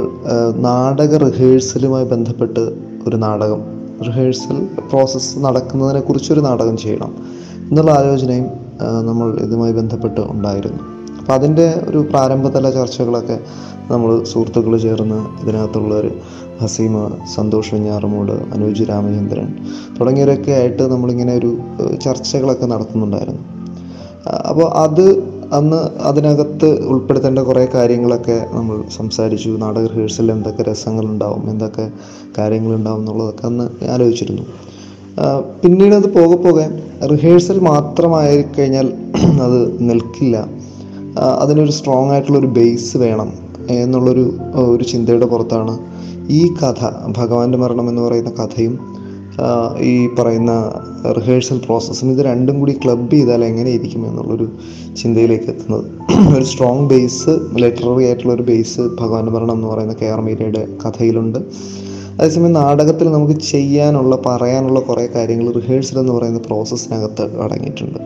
നാടക 0.68 1.18
റിഹേഴ്സലുമായി 1.24 2.06
ബന്ധപ്പെട്ട് 2.06 2.64
ഒരു 3.08 3.16
നാടകം 3.16 3.62
റിഹേഴ്സൽ 4.08 4.58
പ്രോസസ്സ് 4.92 5.40
നടക്കുന്നതിനെ 5.46 6.00
കുറിച്ചൊരു 6.00 6.42
നാടകം 6.42 6.78
ചെയ്യണം 6.78 7.12
എന്നുള്ള 7.70 7.92
ആലോചനയും 7.92 8.48
നമ്മൾ 9.10 9.28
ഇതുമായി 9.40 9.74
ബന്ധപ്പെട്ട് 9.74 10.22
ഉണ്ടായിരുന്നു. 10.22 10.82
അപ്പോൾ 11.20 11.34
അതിന്റെ 11.34 11.68
ഒരു 11.90 12.00
പ്രാരംഭതല 12.12 12.70
ചർച്ചകളൊക്കെ 12.70 13.40
നമ്മൾ 13.92 14.24
സുഹൃത്തുക്കൾ 14.24 14.74
ചേർന്ന് 14.78 15.20
ഇതിനകത്തുള്ളവർ 15.44 16.06
ഹസീമ 16.62 16.96
സന്തോഷ് 17.36 17.72
വെഞ്ഞാറമൂട് 17.76 18.32
അനൂജ് 18.32 18.84
രാമചന്ദ്രൻ 18.90 19.48
തുടങ്ങിയവരൊക്കെ 20.00 20.52
ആയിട്ട് 20.52 20.84
നമ്മളിങ്ങനെ 20.84 21.34
ഒരു 21.38 21.52
ചർച്ചകളൊക്കെ 22.06 22.66
നടത്തുന്നുണ്ടായിരുന്നു. 22.66 23.44
അപ്പോൾ 24.50 24.68
അത് 24.86 25.06
അന്ന് 25.52 25.90
അതിനകത്ത് 26.00 26.86
ഉൾപ്പെടുത്തേണ്ട 26.88 27.40
കുറേ 27.40 27.68
കാര്യങ്ങളൊക്കെ 27.74 28.48
നമ്മൾ 28.54 28.84
സംസാരിച്ചു. 28.98 29.50
നാടക 29.50 29.86
റിഹേഴ്സലിൽ 29.88 30.32
എന്തൊക്കെ 30.32 30.64
രസങ്ങളുണ്ടാവും 30.64 31.50
എന്തൊക്കെ 31.50 31.92
കാര്യങ്ങളുണ്ടാവും 32.38 33.00
എന്നുള്ളതൊക്കെ 33.00 33.46
അന്ന് 33.46 33.86
ആലോചിച്ചിരുന്നു. 33.86 34.46
പിന്നീട് 35.64 35.96
അത് 35.96 36.14
പോകെ 36.14 36.36
പോകെ 36.36 36.66
റിഹേഴ്സൽ 37.08 37.60
മാത്രമായി 37.60 38.46
കഴിഞ്ഞാൽ 38.58 38.94
അത് 39.46 39.60
നിൽക്കില്ല. 39.90 40.48
അതിനൊരു 41.40 41.72
സ്ട്രോങ് 41.72 42.12
ആയിട്ടുള്ള 42.12 42.40
ഒരു 42.40 42.48
ബേസ് 42.48 42.98
വേണം 42.98 43.34
എന്നുള്ളൊരു 43.70 44.24
ഒരു 44.56 44.84
ചിന്തയുടെ 44.84 45.26
പുറത്താണ് 45.26 45.74
ഈ 46.30 46.54
കഥ. 46.54 46.82
ഭഗവാന്റെ 47.18 47.58
മരണം 47.58 47.90
എന്ന് 47.90 48.02
പറയുന്ന 48.02 48.30
കഥയും 48.30 48.74
ഈ 49.80 50.08
പറയുന്ന 50.20 50.72
റിഹേഴ്സൽ 51.18 51.62
പ്രോസസ്സും 51.66 52.12
ഇത് 52.12 52.22
രണ്ടും 52.26 52.60
കൂടി 52.60 52.72
ക്ലബ് 52.86 53.12
ചെയ്താൽ 53.12 53.46
എങ്ങനെ 53.46 53.70
ഇരിക്കും 53.70 54.08
എന്നുള്ളൊരു 54.08 54.52
ചിന്തയിലേക്ക് 55.02 55.46
എത്തുന്നത്. 55.46 55.86
ഒരു 56.38 56.44
സ്ട്രോങ് 56.44 56.88
ബേസ് 56.88 57.30
ലിറ്റററി 57.56 58.06
ആയിട്ടുള്ള 58.06 58.34
ഒരു 58.34 58.44
ബേസ് 58.44 58.82
ഭഗവാൻ 58.82 59.26
ഭരണം 59.26 59.54
എന്ന് 59.54 59.68
പറയുന്ന 59.68 59.94
കെ 59.94 60.06
ആർ 60.06 60.22
മീരയുടെ 60.22 60.68
കഥയിലുണ്ട്. 60.86 61.40
അതേസമയം 62.18 62.54
നാടകത്തിൽ 62.54 63.12
നമുക്ക് 63.12 63.34
ചെയ്യാനുള്ള 63.34 64.20
പറയാനുള്ള 64.26 64.80
കുറേ 64.80 65.10
കാര്യങ്ങൾ 65.16 65.52
റിഹേഴ്സൽ 65.52 66.00
എന്ന് 66.00 66.14
പറയുന്ന 66.14 66.40
പ്രോസസ്സിനകത്ത് 66.40 67.42
അടങ്ങിയിട്ടുണ്ട്. 67.42 68.00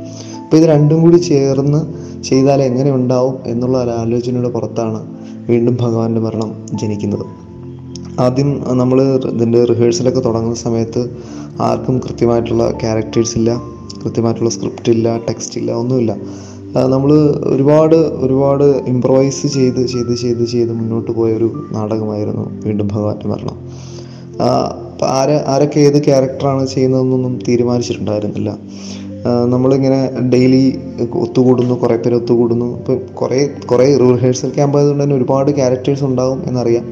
അപ്പോൾ 0.44 0.58
ഇത് 0.58 0.66
രണ്ടും 0.66 1.02
കൂടി 1.02 1.18
ചേർന്ന് 1.18 1.82
ചെയ്താൽ 2.24 2.64
എങ്ങനെ 2.64 2.92
ഉണ്ടാവും 2.92 3.38
എന്നുള്ള 3.46 3.84
ഒരു 3.84 3.90
ആലോചനയുടെ 3.90 4.50
പുറത്താണ് 4.50 5.08
വീണ്ടും 5.48 5.76
ഭഗവാന്റെ 5.76 6.22
മരണം 6.22 6.56
ജനിക്കുന്നത്. 6.74 7.47
ആദ്യം 8.26 8.50
നമ്മൾ 8.82 9.00
ഇതിന്റെ 9.32 9.60
റിഹേഴ്സലൊക്കെ 9.72 10.22
തുടങ്ങുന്ന 10.28 10.58
സമയത്ത് 10.68 11.02
ആർക്കും 11.68 11.96
കൃത്യമായിട്ടുള്ള 12.06 12.64
ക്യാരക്ടേഴ്സ് 12.84 13.36
ഇല്ല 13.40 13.52
കൃത്യമായിട്ടുള്ള 14.02 14.52
സ്ക്രിപ്റ്റ് 14.56 14.92
ഇല്ല 14.98 15.08
ടെക്സ്റ്റ് 15.28 15.58
ഇല്ല 15.62 15.72
ഒന്നുമില്ല. 15.82 16.12
നമ്മൾ 16.94 17.12
ഒരുപാട് 17.54 17.96
ഒരുപാട് 18.26 18.66
ഇംപ്രവൈസ് 18.94 19.48
ചെയ്ത് 19.58 19.82
ചെയ്ത് 19.94 20.14
ചെയ്ത് 20.24 20.44
ചെയ്ത് 20.54 20.72
മുന്നോട്ട് 20.80 21.12
പോയ 21.20 21.30
ഒരു 21.40 21.48
നാടകമായിരുന്നു 21.76 22.46
വീണ്ടും 22.66 22.88
ഭഗവാന്റെ 22.96 23.30
മരണം. 23.34 23.58
ആരെ 25.18 25.38
ആരൊക്കെ 25.54 25.80
ഏത് 25.88 26.00
ക്യാരക്ടറാണ് 26.08 26.64
ചെയ്യുന്നതെന്നൊന്നും 26.74 27.34
തീരുമാനിച്ചിട്ടുണ്ടായിരുന്നില്ല. 27.48 28.52
നമ്മളിങ്ങനെ 29.46 30.12
ഡെയിലി 30.30 30.80
ഒത്തുകൂടുന്നു 31.14 31.76
കുറേ 31.76 31.98
പേര് 31.98 32.16
ഒത്തുകൂടുന്നു. 32.16 32.78
ഇപ്പം 32.78 33.00
കുറേ 33.14 33.50
കുറേ 33.72 33.98
റിഹേഴ്സൽ 33.98 34.50
ക്യാമ്പ് 34.50 34.78
ആയതുകൊണ്ട് 34.78 35.04
തന്നെ 35.04 35.16
ഒരുപാട് 35.16 35.52
ക്യാരക്ടേഴ്സ് 35.56 36.04
ഉണ്ടാവും 36.04 36.44
എന്നറിയാം. 36.48 36.86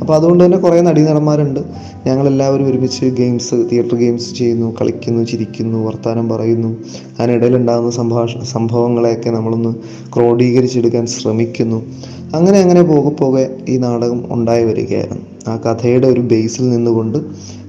അപ്പോൾ 0.00 0.14
അതുകൊണ്ട് 0.14 0.44
തന്നെ 0.44 0.58
കുറേ 0.58 0.80
നടീനടന്മാരുണ്ട്. 0.80 1.60
ഞങ്ങളെല്ലാവരും 2.06 2.66
ഒരുമിച്ച് 2.66 3.06
ഗെയിംസ് 3.06 3.54
തിയേറ്റർ 3.72 3.94
ഗെയിംസ് 3.94 4.34
ചെയ്യുന്നു 4.34 4.74
കളിക്കുന്നു 4.80 5.22
ചിരിക്കുന്നു 5.22 5.86
വർത്തമാനം 5.86 6.28
പറയുന്നു. 6.28 6.76
അതിനിടയിൽ 7.20 7.56
ഉണ്ടാകുന്ന 7.56 7.90
സംഭാഷ 7.90 8.38
സംഭവങ്ങളെയൊക്കെ 8.38 9.30
നമ്മളൊന്ന് 9.30 9.74
ക്രോഡീകരിച്ചെടുക്കാൻ 10.16 11.06
ശ്രമിക്കുന്നു. 11.06 11.82
അങ്ങനെ 12.34 12.58
അങ്ങനെ 12.58 12.82
പോകെ 12.82 13.08
പോകെ 13.08 13.56
ഈ 13.68 13.76
നാടകം 13.76 14.24
ഉണ്ടായി 14.30 14.64
വരികയായിരുന്നു 14.64 15.50
ആ 15.50 15.56
കഥയുടെ 15.56 16.06
ഒരു 16.06 16.20
ബേസിൽ 16.20 16.70
നിന്നുകൊണ്ട് 16.70 17.18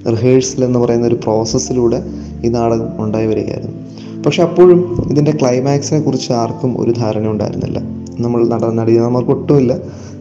റിഹേഴ്സൽ 0.09 0.65
എന്ന് 0.65 0.79
പറയുന്ന 0.79 1.07
ഒരു 1.07 1.15
പ്രോസസ്സിലൂടെ 1.15 2.03
ഈ 2.45 2.49
നാടകം 2.49 3.03
ഉണ്ടായി 3.03 3.27
വരികയായിരുന്നു 3.27 3.78
പക്ഷെ 4.25 4.41
അപ്പോഴും 4.43 4.79
ഇതിന്റെ 5.11 5.31
ക്ലൈമാക്സിനെ 5.31 5.99
കുറിച്ച് 6.01 6.31
ആർക്കും 6.33 6.81
ഒരു 6.81 6.91
ധാരണ 6.91 7.27
ഉണ്ടായിരുന്നില്ല. 7.27 7.79
നമ്മൾ 8.23 8.47
നടൻ 8.47 8.75
നടികന്മാർക്ക് 8.75 9.31
ഒട്ടുമില്ല 9.31 9.73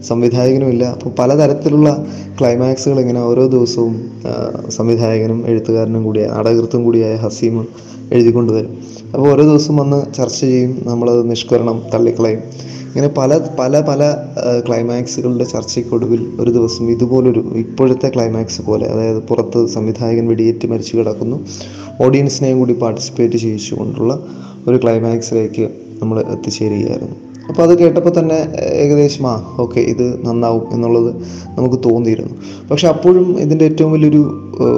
സംവിധായകനുമില്ല. 0.09 0.85
അപ്പോൾ 0.85 1.11
പലതരത്തിലുള്ള 1.19 2.07
ക്ലൈമാക്സുകൾ 2.41 3.01
ഇങ്ങനെ 3.01 3.21
ഓരോ 3.21 3.47
ദിവസവും 3.47 3.95
സംവിധായകനും 4.69 5.47
എഴുത്തുകാരനും 5.47 6.05
കൂടിയായ 6.05 6.29
നാടകൃത്തും 6.29 6.85
കൂടിയായ 6.85 7.15
ഹസീം 7.15 7.57
എഴുതിക്കൊണ്ട് 8.13 8.53
വരും. 8.53 8.73
അപ്പോൾ 9.15 9.33
ഓരോ 9.33 9.43
ദിവസം 9.43 9.77
വന്ന് 9.77 10.15
ചർച്ച 10.15 10.41
ചെയ്യും 10.41 10.83
നമ്മളത് 10.87 11.31
നിഷ്കരണം 11.31 11.83
തള്ളിക്കളയും. 11.95 12.43
ഇങ്ങനെ 12.89 13.09
പല 13.19 13.41
പല 13.59 13.81
പല 13.81 14.03
ക്ലൈമാക്സുകളുടെ 14.67 15.45
ചർച്ചയ്ക്കൊടുവിൽ 15.45 16.23
ഒരു 16.41 16.51
ദിവസം 16.51 16.91
ഇതുപോലൊരു 16.91 17.41
ഇപ്പോഴത്തെ 17.55 18.09
ക്ലൈമാക്സ് 18.15 18.63
പോലെ 18.63 18.87
അതായത് 18.87 19.21
പുറത്ത് 19.23 19.67
സംവിധായകൻ 19.67 20.29
വെടിയേറ്റ് 20.29 20.67
മരിച്ചു 20.67 20.97
കിടക്കുന്നു. 20.97 21.39
ഓഡിയൻസിനെയും 22.03 22.59
കൂടി 22.59 22.73
പാർട്ടിസിപ്പേറ്റ് 22.73 23.37
ചെയ്യിച്ചുകൊണ്ടുള്ള 23.37 24.29
ഒരു 24.67 24.77
ക്ലൈമാക്സിലേക്ക് 24.77 25.71
നമ്മൾ 26.03 26.21
എത്തിച്ചേരുകയായിരുന്നു. 26.21 27.17
അപ്പോൾ 27.49 27.63
അത് 27.63 27.79
കേട്ടപ്പോൾ 27.79 28.21
തന്നെ 28.21 28.55
ഏകദേശം 28.63 29.27
ആ 29.27 29.57
ഓക്കെ 29.59 29.81
ഇത് 29.81 30.27
നന്നാവും 30.27 30.69
എന്നുള്ളത് 30.73 31.15
നമുക്ക് 31.59 31.79
തോന്നിയിരുന്നു. 31.85 32.35
പക്ഷെ 32.71 32.89
അപ്പോഴും 32.89 33.41
ഇതിന്റെ 33.41 33.65
ഏറ്റവും 33.65 33.93
വലിയൊരു 33.93 34.23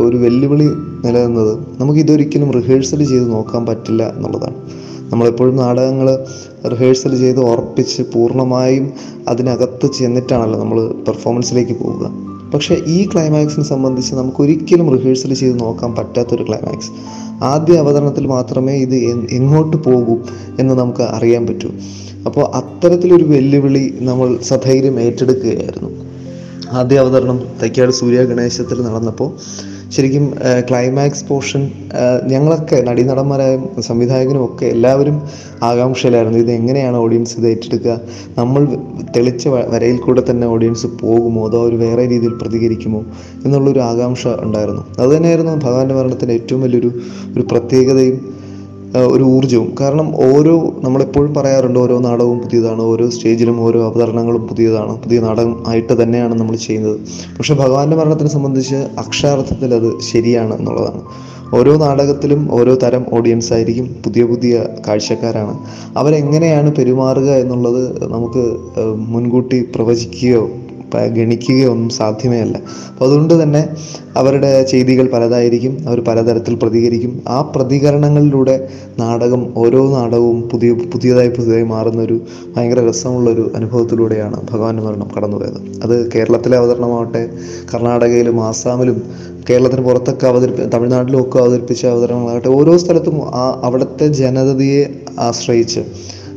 ഒരു 0.09 0.17
വെല്ലുവിളി 0.17 0.69
നിലനിന്നത് 1.05 1.59
നമുക്ക് 1.81 2.00
ഇതൊരിക്കലും 2.00 2.53
റിഹേഴ്സൽ 2.53 3.05
ചെയ്ത് 3.05 3.33
നോക്കാൻ 3.33 3.67
പറ്റില്ല 3.67 4.09
എന്നുള്ളതാണ്. 4.17 4.55
നമ്മളെപ്പോഴും 5.11 5.57
നാടകങ്ങൾ 5.57 6.27
റിഹേഴ്സൽ 6.71 7.19
ചെയ്ത് 7.19 7.41
ഉറപ്പിച്ച് 7.41 8.03
പൂർണമായും 8.03 8.93
അതിനകത്ത് 9.29 9.93
ചെന്നിട്ടാണല്ലോ 9.93 10.59
നമ്മൾ 10.59 10.93
പെർഫോമൻസിലേക്ക് 11.07 11.73
പോവുക. 11.73 12.30
പക്ഷേ 12.54 12.75
ഈ 12.87 12.99
ക്ലൈമാക്സിനെ 13.07 13.64
സംബന്ധിച്ച് 13.64 14.14
നമുക്ക് 14.14 14.40
ഒരിക്കലും 14.42 14.97
റിഹേഴ്സൽ 14.97 15.35
ചെയ്ത് 15.35 15.61
നോക്കാൻ 15.61 15.95
പറ്റാത്തൊരു 15.95 16.42
ക്ലൈമാക്സ് 16.42 16.90
ആദ്യ 17.45 17.75
അവതരണത്തിൽ 17.78 18.26
മാത്രമേ 18.26 18.75
ഇത് 18.76 18.97
എങ്ങോട്ട് 19.30 19.76
പോകൂ 19.76 20.16
എന്ന് 20.59 20.75
നമുക്ക് 20.75 21.02
അറിയാൻ 21.02 21.47
പറ്റൂ. 21.47 21.71
അപ്പോൾ 22.26 22.45
അത്തരത്തിലൊരു 22.57 23.25
വെല്ലുവിളി 23.25 23.99
നമ്മൾ 24.00 24.38
സധൈര്യം 24.42 25.00
ഏറ്റെടുക്കുകയായിരുന്നു. 25.00 25.90
ആദ്യ 26.71 26.99
അവതരണം 26.99 27.38
തൈക്കാട് 27.62 27.90
സൂര്യ 27.90 28.25
ഗണേശത്തിൽ 28.25 28.83
നടന്നപ്പോൾ 28.83 29.30
ശരിക്കും 29.95 30.25
ക്ലൈമാക്സ് 30.71 31.25
പോർഷൻ 31.29 31.63
ഞങ്ങളൊക്കെ 32.27 32.77
നടീനടന്മാരായും 32.89 33.83
സംവിധായകനും 33.83 34.45
ഒക്കെ 34.45 34.67
എല്ലാവരും 34.67 35.17
ആകാംക്ഷയിലായിരുന്നു. 35.63 36.39
ഇത് 36.39 36.51
എങ്ങനെയാണ് 36.51 36.97
ഓഡിയൻസ് 36.97 37.35
ഇത് 37.39 37.47
ഏറ്റെടുക്കുക? 37.47 37.95
നമ്മൾ 38.39 38.63
തെളിച്ച 39.17 39.49
വരയിൽ 39.49 39.97
കൂടെ 39.97 40.23
തന്നെ 40.31 40.47
ഓഡിയൻസ് 40.47 40.87
പോകുമോ? 40.87 41.49
അതോ 41.49 41.63
അവർ 41.63 41.79
വേറെ 41.79 42.09
രീതിയിൽ 42.09 42.35
പ്രതികരിക്കുമോ? 42.43 43.01
എന്നുള്ളൊരു 43.45 43.81
ആകാംക്ഷ 43.81 44.27
ഉണ്ടായിരുന്നു. 44.27 44.85
അതുതന്നെയായിരുന്നു 44.99 45.55
ഭഗവാന്റെ 45.67 45.95
മരണത്തിന്റെ 45.95 46.35
ഏറ്റവും 46.35 46.63
വലിയൊരു 46.63 46.93
ഒരു 47.33 47.45
പ്രത്യേകതയും 47.51 48.40
ഒരു 48.97 49.25
ഊർജവും. 49.25 49.75
കാരണം 49.81 50.17
ഓരോ 50.17 50.73
നമ്മളെപ്പോഴും 50.85 51.35
പറയാറുണ്ട് 51.35 51.79
ഓരോ 51.79 51.99
നാടകവും 51.99 52.39
പുതിയതാണ് 52.39 52.83
ഓരോ 52.83 53.11
സ്റ്റേജിലും 53.11 53.61
ഓരോ 53.61 53.85
അവതരണങ്ങളും 53.87 54.49
പുതിയതാണ് 54.49 55.03
പുതിയ 55.03 55.21
നാടകം 55.21 55.65
ആയിട്ട് 55.69 56.03
തന്നെയാണ് 56.03 56.35
നമ്മൾ 56.41 56.57
ചെയ്യുന്നത്. 56.57 57.00
പക്ഷേ 57.39 57.55
ഭഗവാന്റെ 57.55 57.97
മരണത്തിനെ 57.97 58.29
സംബന്ധിച്ച് 58.29 58.75
അക്ഷരാർത്ഥത്തിൽ 58.75 59.75
അത് 59.75 60.00
ശരിയാണ് 60.00 60.59
എന്നുള്ളതാണ്. 60.59 61.03
ഓരോ 61.55 61.76
നാടകത്തിലും 61.76 62.55
ഓരോ 62.55 62.75
തരം 62.75 63.07
ഓഡിയൻസ് 63.13 63.53
ആയിരിക്കും 63.53 63.97
പുതിയ 64.05 64.25
പുതിയ 64.25 64.65
കാഴ്ചക്കാരാണ്. 64.89 65.59
അവരെങ്ങനെയാണ് 65.97 66.75
പെരുമാറുക 66.75 67.31
എന്നുള്ളത് 67.31 68.13
നമുക്ക് 68.13 68.57
മുൻകൂട്ടി 68.97 69.69
പ്രവചിക്കുകയോ 69.75 70.49
പ- 70.95 71.07
ഗണിക്കുകയോ 71.09 71.71
ഒന്നും 71.71 71.89
സാധ്യമേ 71.89 72.41
അല്ല 72.41 72.57
അപ്പോൾ 72.89 73.05
അതുകൊണ്ട് 73.05 73.43
തന്നെ 73.43 73.63
അവരുടെ 74.17 74.63
ചെയ്തികൾ 74.63 75.07
പലതായിരിക്കും 75.07 75.89
അവർ 75.89 76.00
പലതരത്തിൽ 76.00 76.55
പ്രതികരിക്കും. 76.55 77.23
ആ 77.29 77.53
പ്രതികരണങ്ങളിലൂടെ 77.57 78.69
നാടകം 78.99 79.53
ഓരോ 79.57 79.91
നാടകവും 79.93 80.49
പുതിയ 80.49 80.73
പുതിയതായി 80.73 81.29
പുതിയതായി 81.29 81.63
മാറുന്ന 81.65 82.03
ഒരു 82.03 82.21
ഭയങ്കര 82.57 82.89
രസമുള്ളൊരു 82.89 83.53
അനുഭവത്തിലൂടെയാണ് 83.57 84.41
ഭഗവാന്റെ 84.50 84.83
മരണം 84.83 85.11
കടന്നുപോയത്. 85.17 85.61
അത് 85.83 86.13
കേരളത്തിലെ 86.13 86.57
അവതരണമാവട്ടെ 86.57 87.23
കർണാടകയിലും 87.75 88.45
ആസാമിലും 88.45 88.99
കേരളത്തിന് 89.50 89.81
പുറത്തൊക്കെ 89.81 90.26
അവതരിപ്പി 90.26 90.63
തമിഴ്നാട്ടിലും 90.75 91.21
ഒക്കെ 91.21 91.39
അവതരിപ്പിച്ച 91.39 91.87
അവതരണങ്ങളാകട്ടെ 91.87 92.49
ഓരോ 92.49 92.76
സ്ഥലത്തും 92.76 93.37
ആ 93.37 93.61
അവിടുത്തെ 93.65 94.07
ജനതയെ 94.13 94.83
ആശ്രയിച്ച് 95.19 95.81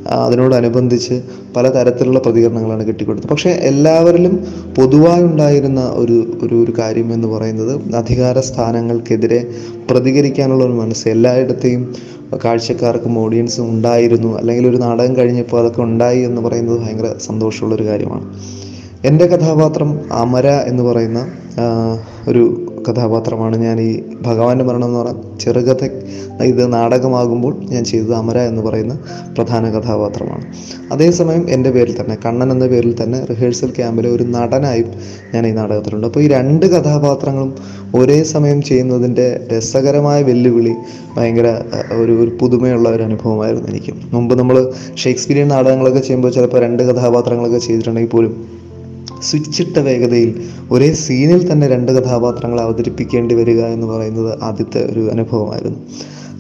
അതിനോടനുബന്ധിച്ച് 0.10 1.24
പലതരത്തിലുള്ള 1.56 2.20
പ്രതികരണങ്ങളാണ് 2.20 2.88
കിട്ടിക്കൊടുത്തത്. 2.88 3.30
പക്ഷേ 3.30 3.50
എല്ലാവരിലും 3.50 4.40
പൊതുവായി 4.78 5.24
ഉണ്ടായിരുന്ന 5.24 5.92
ഒരു 5.96 6.38
ഒരു 6.42 6.56
ഒരു 6.56 6.74
കാര്യം 6.80 7.14
എന്ന് 7.14 7.28
പറയുന്നത് 7.28 7.96
അധികാര 7.96 8.40
സ്ഥാനങ്ങൾക്കെതിരെ 8.40 9.48
പ്രതികരിക്കാനുള്ള 9.90 10.66
ഒരു 10.66 10.74
മനസ്സ് 10.74 11.08
എല്ലായിടത്തെയും 11.08 11.96
കാഴ്ചക്കാർക്കും 12.44 13.20
ഓഡിയൻസും 13.20 13.70
ഉണ്ടായിരുന്നു. 13.70 14.38
അല്ലെങ്കിൽ 14.38 14.68
ഒരു 14.68 14.78
നാടകം 14.78 15.16
കഴിഞ്ഞപ്പോൾ 15.16 15.60
അതൊക്കെ 15.60 15.82
ഉണ്ടായി 15.82 16.20
എന്ന് 16.20 16.42
പറയുന്നത് 16.42 16.80
ഭയങ്കര 16.80 17.14
സന്തോഷമുള്ളൊരു 17.18 17.84
കാര്യമാണ്. 17.84 18.40
എന്റെ 19.06 19.28
കഥാപാത്രം 19.28 20.00
അമര 20.12 20.48
എന്ന് 20.48 20.84
പറയുന്ന 20.84 21.28
ഒരു 22.28 22.63
കഥാപാത്രമാണ് 22.90 23.58
ഞാൻ 23.58 23.82
ഈ 23.82 24.04
ഭഗവാന്റെ 24.22 24.66
മരണം 24.66 24.86
എന്ന് 24.86 25.00
പറഞ്ഞ 25.00 25.22
ചെറുകഥ 25.40 25.84
ഇത് 26.44 26.74
നാടകമാകുമ്പോൾ 26.74 27.54
ഞാൻ 27.70 27.84
ചെയ്തത് 27.84 28.14
അമര 28.14 28.38
എന്ന് 28.38 28.62
പറയുന്ന 28.62 28.98
പ്രധാന 29.38 29.70
കഥാപാത്രമാണ്. 29.70 30.46
അതേസമയം 30.92 31.50
എന്റെ 31.50 31.72
പേരിൽ 31.72 32.02
തന്നെ 32.02 32.18
കണ്ണൻ 32.26 32.52
എന്ന 32.52 32.68
പേരിൽ 32.68 33.04
തന്നെ 33.04 33.26
റിഹേഴ്സൽ 33.26 33.70
ക്യാമ്പിലെ 33.70 34.10
ഒരു 34.10 34.24
നടനായും 34.24 34.90
ഞാൻ 35.34 35.48
ഈ 35.48 35.52
നാടകത്തിലുണ്ട്. 35.52 36.08
അപ്പോൾ 36.08 36.20
ഈ 36.20 36.28
രണ്ട് 36.28 36.66
കഥാപാത്രങ്ങളും 36.66 37.54
ഒരേ 37.96 38.24
സമയം 38.24 38.62
ചെയ്യുന്നതിന്റെ 38.62 39.48
രസകരമായ 39.54 40.24
വെല്ലുവിളി 40.24 40.74
ഭയങ്കര 41.18 41.48
ഒരു 41.92 42.12
ഒരു 42.24 42.32
പുതുമയുള്ള 42.42 42.90
ഒരു 42.90 43.04
അനുഭവമായിരുന്നു 43.04 43.70
എനിക്ക്. 43.70 43.94
മുമ്പ് 44.14 44.40
നമ്മൾ 44.40 44.72
ഷേക്സ്പിയറിയൻ 44.96 45.48
നാടകങ്ങളൊക്കെ 45.48 46.00
ചെയ്യുമ്പോൾ 46.00 46.30
ചിലപ്പോൾ 46.30 46.60
രണ്ട് 46.60 46.84
കഥാപാത്രങ്ങളൊക്കെ 46.84 47.58
ചെയ്തിട്ടുണ്ടെങ്കിൽ 47.58 48.12
പോലും 48.12 48.63
സ്വിച്ചിട്ട 49.24 49.78
വേഗതയിൽ 49.80 50.32
ഒരേ 50.72 50.90
സീനിൽ 51.06 51.42
തന്നെ 51.52 51.68
രണ്ട് 51.68 51.92
കഥാപാത്രങ്ങളെ 51.92 52.64
അവതരിപ്പിക്കേണ്ടി 52.64 53.36
വരിക 53.36 53.62
എന്ന് 53.76 53.88
പറയുന്നത് 53.88 54.32
ആദ്യത്തെ 54.42 54.82
ഒരു 54.92 55.04
അനുഭവമായിരുന്നു. 55.12 55.80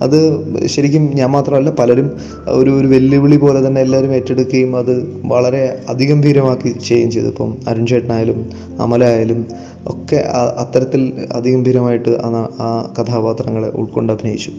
അത് 0.01 0.17
ശരിക്കും 0.65 1.15
ഞാൻ 1.15 1.29
മാത്രമല്ല 1.29 1.69
പലരും 1.69 2.07
ഒരു 2.47 2.71
ഒരു 2.71 2.87
വെല്ലുവിളി 2.87 3.37
പോലെ 3.37 3.67
തന്നെ 3.67 3.81
എല്ലാവരും 3.81 4.13
ഏറ്റെടുക്കുകയും 4.13 4.77
അത് 4.77 4.93
വളരെ 5.25 5.63
അതിഗംഭീരമാക്കി 5.89 6.69
ചെയ്യുകയും 6.79 7.11
ചെയ്തു. 7.11 7.27
ഇപ്പം 7.27 7.57
അരുൺ 7.67 7.87
ചേട്ടനായാലും 7.87 8.39
അമല 8.79 9.03
ആയാലും 9.03 9.39
ഒക്കെ 9.87 10.15
അത്തരത്തിൽ 10.57 11.01
അതിഗംഭീരമായിട്ട് 11.33 12.11
ആ 12.59 12.69
കഥാപാത്രങ്ങളെ 12.99 13.69
ഉൾക്കൊണ്ട് 13.75 14.13
അഭിനയിച്ചു. 14.13 14.51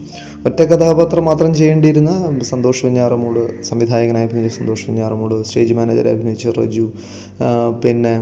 ഒറ്റ 0.45 0.61
കഥാപാത്രം 0.61 1.25
മാത്രം 1.25 1.53
ചെയ്യേണ്ടിയിരുന്ന 1.53 2.11
സന്തോഷ് 2.43 2.85
വെഞ്ഞാറമൂട് 2.85 3.63
സംവിധായകനായി 3.63 4.25
അഭിനയിച്ച 4.25 4.57
സന്തോഷ് 4.57 4.89
വെഞ്ഞാറമൂട് 4.89 5.43
സ്റ്റേജ് 5.43 5.73
മാനേജറെ 5.73 6.09
അഭിനയിച്ച 6.09 6.47
റജു 6.59 6.85
പിന്നെ 7.83 8.13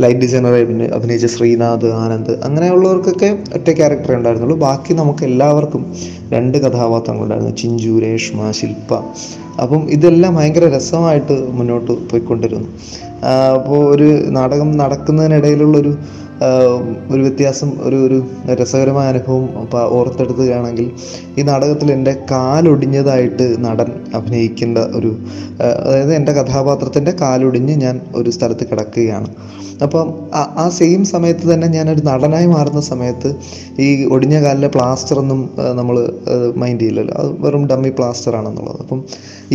ലൈറ്റ് 0.00 0.20
ഡിസൈനറായി 0.20 0.62
അഭിനയി- 0.62 0.92
അഭിനയിച്ച 0.92 1.26
ശ്രീനാഥ് 1.26 1.86
ആനന്ദ് 1.94 2.32
അങ്ങനെയുള്ളവർക്കൊക്കെ 2.44 3.28
ഒറ്റ 3.54 3.70
ക്യാരക്ടറേ 3.70 4.14
ഉണ്ടായിരുന്നുള്ളൂ. 4.14 4.56
ബാക്കി 4.58 4.94
നമുക്ക് 4.94 5.24
എല്ലാവർക്കും 5.24 5.82
രണ്ട് 6.32 6.53
കഥാപാത്രങ്ങളുണ്ടായിരുന്നു 6.58 7.52
ചിഞ്ചു 7.56 8.00
രേഷ്മ 8.00 8.50
ശില്പ. 8.50 8.94
അപ്പം 9.62 9.90
ഇതെല്ലാം 9.90 10.34
ഭയങ്കര 10.34 10.76
രസമായിട്ട് 10.76 11.48
മുന്നോട്ട് 11.50 11.92
പോയിക്കൊണ്ടിരുന്നു. 11.92 12.68
അപ്പോൾ 13.54 13.94
ഒരു 13.94 14.24
നാടകം 14.28 14.76
നടക്കുന്നതിനിടയിലുള്ളൊരു 14.76 15.98
ഒരു 17.12 17.22
വ്യത്യാസം 17.22 17.72
ഒരു 17.82 17.96
ഒരു 17.96 18.26
രസകരമായ 18.54 19.08
അനുഭവം 19.08 19.68
ഓർത്തെടുത്തുകയാണെങ്കിൽ 19.78 20.90
ഈ 21.38 21.42
നാടകത്തിൽ 21.42 21.92
എന്റെ 21.92 22.16
കാലൊടിഞ്ഞതായിട്ട് 22.30 23.64
നടൻ 23.64 23.92
അഭിനയിക്കേണ്ട 24.14 24.78
ഒരു 24.78 25.16
അതായത് 25.86 26.14
എന്റെ 26.14 26.32
കഥാപാത്രത്തിന്റെ 26.32 27.10
കാലൊടിഞ്ഞ് 27.10 27.74
ഞാൻ 27.74 28.00
ഒരു 28.14 28.30
സ്ഥലത്ത് 28.30 28.66
കിടക്കുകയാണ്. 28.70 29.34
അപ്പം 29.82 30.14
ആ- 30.34 30.68
സെയിം 30.68 31.04
സമയത്ത് 31.04 31.54
തന്നെ 31.54 31.66
ഞാനൊരു 31.66 32.00
നടനായി 32.00 32.46
മാറുന്ന 32.46 32.80
സമയത്ത് 32.80 33.36
ഈ 33.78 34.04
ഒടിഞ്ഞ 34.04 34.42
കാലിലെ 34.42 34.68
പ്ലാസ്റ്റർ 34.68 35.18
ഒന്നും 35.18 35.50
നമ്മൾ 35.72 36.12
മൈൻഡ് 36.56 36.80
ചെയ്യില്ലല്ലോ. 36.80 37.14
അത് 37.14 37.30
വെറും 37.38 37.66
ഡമ്മി 37.66 37.88
പ്ലാസ്റ്റർ 37.88 38.36
ആണെന്നുള്ളത് 38.36 38.80
അപ്പം 38.80 39.04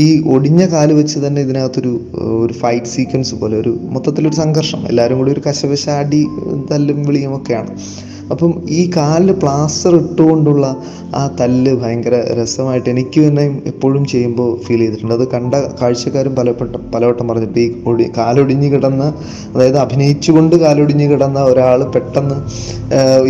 ഈ 0.03 0.07
ഒടിഞ്ഞ 0.33 0.63
കാൽ 0.65 0.89
വെച്ച് 0.93 1.17
തന്നെ 1.19 1.39
ഇതിനകത്തൊരു 1.41 1.91
ഒരു 2.43 2.53
ഫൈറ്റ് 2.53 2.91
സീക്വൻസ് 2.95 3.35
പോലെ 3.35 3.55
ഒരു 3.57 3.71
മൊത്തത്തിലൊരു 3.93 4.35
സംഘർഷം. 4.35 4.81
എല്ലാവരും 4.87 5.17
കൂടി 5.17 5.31
ഒരു 5.31 5.43
കശപശ 5.47 5.85
അടി 6.01 6.21
തല്ലും 6.71 6.99
വിളിയും 7.07 7.33
ഒക്കെയാണ്. 7.37 7.71
അപ്പം 8.33 8.51
ഈ 8.79 8.81
കാലിൽ 8.97 9.31
പ്ലാസ്റ്റർ 9.43 9.93
ഇട്ടുകൊണ്ടുള്ള 10.01 10.65
ആ 11.19 11.21
തല്ല് 11.39 11.71
ഭയങ്കര 11.81 12.15
രസമായിട്ട് 12.39 12.89
എനിക്ക് 12.93 13.19
തന്നെ 13.27 13.45
എപ്പോഴും 13.71 14.03
ചെയ്യുമ്പോൾ 14.11 14.49
ഫീൽ 14.65 14.81
ചെയ്തിട്ടുണ്ട്. 14.81 15.13
അത് 15.13 15.25
കണ്ട 15.35 15.53
കാഴ്ചക്കാരും 15.79 16.33
പലപ്പെട്ട 16.39 16.73
പലവട്ടം 16.93 17.25
പറഞ്ഞിട്ട് 17.29 17.59
ഈ 17.59 17.69
ഒടി 17.91 18.05
കാലൊടിഞ്ഞ് 18.17 18.67
കിടന്ന 18.73 19.03
അതായത് 19.53 19.79
അഭിനയിച്ചുകൊണ്ട് 19.85 20.55
കാലൊടിഞ്ഞ് 20.55 21.07
കിടന്ന 21.11 21.39
ഒരാൾ 21.51 21.79
പെട്ടെന്ന് 21.95 22.37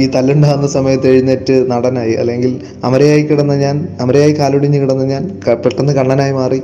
ഈ 0.02 0.06
തല്ലുണ്ടാകുന്ന 0.16 0.70
സമയത്ത് 0.78 1.08
എഴുന്നേറ്റ് 1.14 1.56
നടനായി. 1.72 2.14
അല്ലെങ്കിൽ 2.22 2.52
അമരയായി 2.90 3.24
കിടന്ന 3.32 3.54
ഞാൻ 3.66 3.76
അമരയായി 4.06 4.36
കാലൊടിഞ്ഞ് 4.42 4.82
കിടന്ന 4.84 5.06
ഞാൻ 5.14 5.24
പെട്ടെന്ന് 5.64 5.94
കണ്ണനായി 5.94 6.36
മാറി 6.40 6.60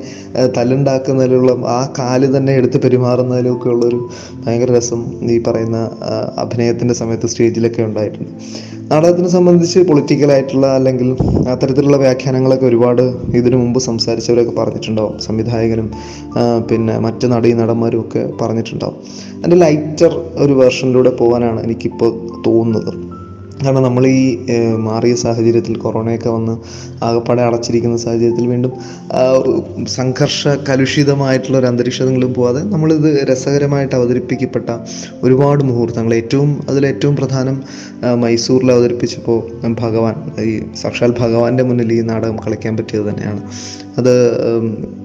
തല്ലുണ്ടാക്കുന്നതിലുള്ള 0.58 1.52
ആ 1.78 1.80
കാൽ 2.00 2.22
തന്നെ 2.38 2.54
എടുത്ത് 2.60 2.78
പെരുമാറുന്നതിലൊക്കെ 2.86 3.70
ഉള്ളൊരു 3.76 4.02
ഭയങ്കര 4.46 4.72
രസം 4.78 5.02
ഈ 5.36 5.38
പറയുന്ന 5.48 5.80
അഭിനയത്തിന്റെ 6.44 6.96
സമയത്ത് 7.02 7.28
സ്റ്റേജിലൊക്കെ 7.28 7.82
ഉണ്ടായിട്ടുണ്ട്. 7.84 8.25
നാടകത്തിനെ 8.92 9.28
സംബന്ധിച്ച് 9.28 9.80
പൊളിറ്റിക്കലായിട്ടുള്ള 9.80 10.68
അല്ലെങ്കിൽ 10.68 11.16
അത്തരത്തിലുള്ള 11.48 11.98
വ്യാഖ്യാനങ്ങളൊക്കെ 11.98 12.66
ഒരുപാട് 12.66 13.02
ഇതിനു 13.40 13.58
മുമ്പ് 13.58 13.80
സംസാരിച്ചവരൊക്കെ 13.80 14.52
പറഞ്ഞിട്ടുണ്ടാവും. 14.52 15.20
സംവിധായകനും 15.20 15.92
പിന്നെ 16.72 17.00
മറ്റ് 17.00 17.28
നടീ 17.32 17.54
നടന്മാരും 17.54 18.02
ഒക്കെ 18.02 18.30
പറഞ്ഞിട്ടുണ്ടാവും. 18.42 18.98
അതിന്റെ 19.38 19.56
ലൈറ്റർ 19.56 20.14
ഒരു 20.36 20.54
വേർഷനിലൂടെ 20.54 21.10
പോകാനാണ് 21.10 21.64
എനിക്കിപ്പോൾ 21.64 22.12
തോന്നുന്നത്. 22.48 22.94
കാരണം 23.66 23.84
നമ്മൾ 23.84 24.04
ഈ 24.08 24.24
മാറിയ 24.88 25.16
സാഹചര്യത്തിൽ 25.16 25.76
കൊറോണയൊക്കെ 25.86 26.30
വന്ന് 26.30 26.56
ആകപ്പാടെ 27.08 27.42
അടച്ചിരിക്കുന്ന 27.42 27.98
സാഹചര്യത്തിൽ 28.06 28.48
വീണ്ടും 28.54 28.74
സംഘർഷ 29.98 30.42
കലുഷിതമായിട്ടുള്ള 30.70 31.58
ഒരു 31.58 31.68
അന്തരീക്ഷത്തിലും 31.72 32.34
പോവാതെ 32.38 32.62
നമ്മളിത് 32.74 33.10
രസകരമായിട്ട് 33.30 33.96
അവതരിപ്പിക്കപ്പെട്ട 34.00 34.70
ഒരുപാട് 35.24 35.64
മുഹൂർത്തങ്ങൾ. 35.64 36.14
ഏറ്റവും 36.22 36.52
അതിലേറ്റവും 36.70 37.16
പ്രധാനം 37.16 37.58
മൈസൂരിൽ 38.24 38.72
അവതരിപ്പിച്ചപ്പോൾ 38.76 39.40
ഭഗവാൻ 39.84 40.16
ഈ 40.50 40.54
സാക്ഷാൽ 40.82 41.14
ഭഗവാന്റെ 41.24 41.64
മുന്നിൽ 41.70 41.92
ഈ 41.98 42.02
നാടകം 42.12 42.38
കളിക്കാൻ 42.46 42.74
പറ്റിയത് 42.78 43.06
തന്നെയാണ്. 43.10 43.42
അത് 44.00 44.14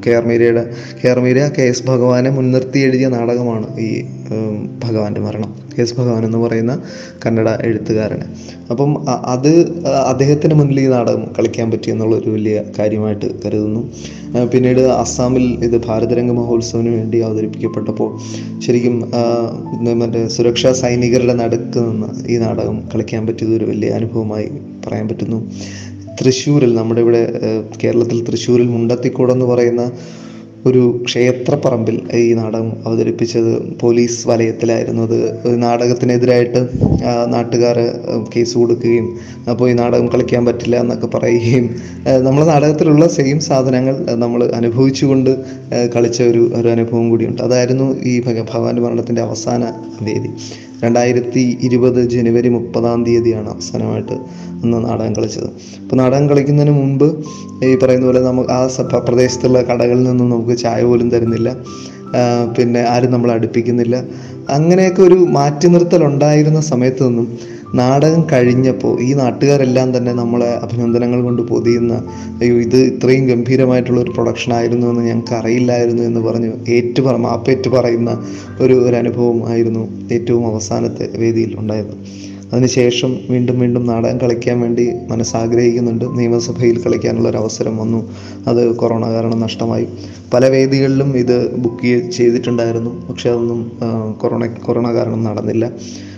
കെ 0.05 0.11
ആർ 0.19 0.25
മീരയുടെ 0.31 0.63
K 1.01 1.09
R 1.09 1.19
Meera 1.25 1.41
K 1.57 1.65
S 1.73 1.85
ഭഗവാനെ 1.91 2.31
മുൻനിർത്തി 2.31 2.79
എഴുതിയ 2.87 3.09
നാടകമാണ് 3.09 3.67
ഈ 3.87 3.91
ഭഗവാന്റെ 4.85 5.21
മരണം. 5.21 5.51
കെ 5.75 5.81
എസ് 5.83 5.95
ഭഗവാൻ 5.99 6.23
എന്ന് 6.25 6.39
പറയുന്ന 6.39 6.73
കന്നഡ 7.23 7.49
എഴുത്തുകാരന്. 7.67 8.27
അപ്പം 8.71 8.91
അത് 9.35 9.53
അദ്ദേഹത്തിന് 10.13 10.55
മുന്നിൽ 10.55 10.81
ഈ 10.81 10.87
നാടകം 10.95 11.23
കളിക്കാൻ 11.39 11.71
പറ്റി 11.71 11.89
എന്നുള്ളൊരു 11.91 12.31
വലിയ 12.31 12.57
കാര്യമായിട്ട് 12.79 13.29
കരുതുന്നു. 13.45 13.83
പിന്നീട് 14.53 14.83
അസ്സാമിൽ 15.03 15.45
ഇത് 15.67 15.77
ഭാരതരംഗ 15.87 16.33
മഹോത്സവത്തിന് 16.41 16.91
വേണ്ടി 16.97 17.19
അവതരിപ്പിക്കപ്പെട്ടപ്പോൾ 17.29 18.11
ശരിക്കും 18.67 18.97
മറ്റേ 20.03 20.23
സുരക്ഷാ 20.37 20.73
സൈനികരുടെ 20.83 21.35
നടുക്ക് 21.43 21.81
നിന്ന് 21.89 22.11
ഈ 22.33 22.37
നാടകം 22.45 22.77
കളിക്കാൻ 22.95 23.23
പറ്റിയത് 23.27 23.55
ഒരു 23.59 23.69
വലിയ 23.73 23.91
അനുഭവമായി 23.99 24.49
പറയാൻ 24.87 25.07
പറ്റുന്നു. 25.09 25.41
തൃശ്ശൂരിൽ 26.21 26.73
നമ്മുടെ 26.75 27.01
ഇവിടെ 27.01 27.23
കേരളത്തിൽ 27.83 28.19
തൃശ്ശൂരിൽ 28.25 28.69
മുണ്ടത്തിക്കോടെന്ന് 28.69 29.47
പറയുന്ന 29.47 29.85
ഒരു 30.67 31.03
ക്ഷേത്രപ്പറമ്പിൽ 31.05 32.01
ഈ 32.15 32.33
നാടകം 32.33 32.73
അവതരിപ്പിച്ചത് 32.87 33.79
പോലീസ് 33.81 34.29
വലയത്തിലായിരുന്നു. 34.29 35.03
അത് 35.03 35.63
നാടകത്തിനെതിരായിട്ട് 35.63 36.69
നാട്ടുകാർ 37.27 37.77
കേസ് 38.37 38.59
കൊടുക്കുകയും 38.59 39.17
അപ്പോൾ 39.51 39.71
ഈ 39.71 39.73
നാടകം 39.73 40.07
കളിക്കാൻ 40.07 40.45
പറ്റില്ല 40.45 40.77
എന്നൊക്കെ 40.77 41.07
പറയുകയും 41.07 41.71
നമ്മളെ 42.23 42.47
നാടകത്തിലുള്ള 42.47 43.09
സെയിം 43.09 43.41
സാധനങ്ങൾ 43.41 44.07
നമ്മൾ 44.11 44.45
അനുഭവിച്ചുകൊണ്ട് 44.45 45.37
കളിച്ച 45.97 46.23
ഒരു 46.23 46.53
ഒരു 46.55 46.69
അനുഭവം 46.69 47.11
കൂടിയുണ്ട്. 47.11 47.43
അതായിരുന്നു 47.43 48.01
ഈ 48.03 48.23
ഭഗ- 48.23 48.47
ഭഗവാന്റെ 48.55 48.83
മരണത്തിന്റെ 48.83 49.23
അവസാന 49.23 49.73
വേദി 50.03 50.31
രണ്ടായിരത്തി 50.85 51.59
ഇരുപത് 51.63 52.11
ജനുവരി 52.11 52.49
മുപ്പതാം 52.49 53.05
തീയതിയാണ് 53.05 53.49
അവസാനമായിട്ട് 53.49 54.13
അന്ന് 54.63 54.85
നാടകം 54.85 55.13
കളിച്ചത്. 55.17 55.47
അപ്പോൾ 55.83 55.97
നാടകം 55.97 56.29
കളിക്കുന്നതിന് 56.29 56.73
മുമ്പ് 56.75 57.25
ഈ 57.65 57.77
പറയുന്ന 57.77 58.07
പോലെ 58.07 58.21
നമുക്ക് 58.21 58.51
ആ 58.51 58.67
പ്രദേശത്തുള്ള 59.09 59.63
കടകളിൽ 59.63 60.03
നിന്നും 60.03 60.31
നമുക്ക് 60.31 60.50
ചായ 60.55 60.83
പോലും 60.83 61.11
തരുന്നില്ല. 61.11 61.57
പിന്നെ 62.59 62.81
ആരും 62.83 63.11
നമ്മളെ 63.11 63.35
അടുപ്പിക്കുന്നില്ല. 63.35 64.05
അങ്ങനെയൊക്കെ 64.49 65.03
ഒരു 65.03 65.15
മാറ്റി 65.15 65.67
നിർത്തൽ 65.67 66.05
ഉണ്ടായിരുന്ന 66.05 66.61
സമയത്ത് 66.61 67.09
നിന്നും 67.09 67.39
നാടകം 67.75 68.27
കഴിഞ്ഞപ്പോൾ 68.33 69.03
ഈ 69.03 69.15
നാട്ടുകാരെല്ലാം 69.15 69.97
തന്നെ 69.97 70.13
നമ്മളെ 70.13 70.59
അഭിനന്ദനങ്ങൾ 70.63 71.23
കൊണ്ട് 71.23 71.43
പൊതിയുന്ന 71.43 71.95
അയ്യോ 72.43 72.57
ഇത് 72.57 72.77
ഇത്രയും 72.77 73.27
ഗംഭീരമായിട്ടുള്ള 73.27 74.01
ഒരു 74.01 74.11
പ്രൊഡക്ഷൻ 74.11 74.55
ആയിരുന്നു 74.55 74.87
എന്ന് 74.87 75.03
ഞങ്ങൾക്ക് 75.03 75.35
അറിയില്ലായിരുന്നു 75.35 76.03
എന്ന് 76.03 76.21
പറഞ്ഞ് 76.21 76.53
ഏറ്റു 76.69 77.03
പറ 77.03 77.17
മാപ്പേറ്റ് 77.17 77.69
പറയുന്ന 77.69 78.11
ഒരു 78.61 78.75
ഒരു 78.75 78.97
അനുഭവം 78.97 79.49
ആയിരുന്നു 79.49 79.89
ഏറ്റവും 80.13 80.47
അവസാനത്തെ 80.47 81.11
വേദിയിൽ 81.17 81.57
ഉണ്ടായത്. 81.59 81.95
അതിനുശേഷം 82.53 83.11
വീണ്ടും 83.31 83.61
വീണ്ടും 83.61 83.87
നാടകം 83.87 84.19
കളിക്കാൻ 84.19 84.61
വേണ്ടി 84.61 84.87
മനസ്സാഗ്രഹിക്കുന്നുണ്ട്. 85.11 86.05
നിയമസഭയിൽ 86.19 86.83
കളിക്കാനുള്ള 86.83 87.29
ഒരു 87.29 87.37
അവസരം 87.37 87.77
വന്നു. 87.77 88.01
അത് 88.49 88.63
കൊറോണ 88.77 89.05
കാരണം 89.11 89.41
നഷ്ടമായി. 89.41 89.87
പല 90.35 90.49
വേദികളിലും 90.49 91.11
ഇത് 91.17 91.37
ബുക്ക് 91.57 91.95
ചെയ്തിട്ടുണ്ടായിരുന്നു. 92.19 93.07
പക്ഷെ 93.09 93.31
അതൊന്നും 93.31 93.61
കൊറോണ 94.19 94.47
കൊറോണ 94.47 94.95
കാരണം 94.95 95.25
നടന്നില്ല. 95.25 95.67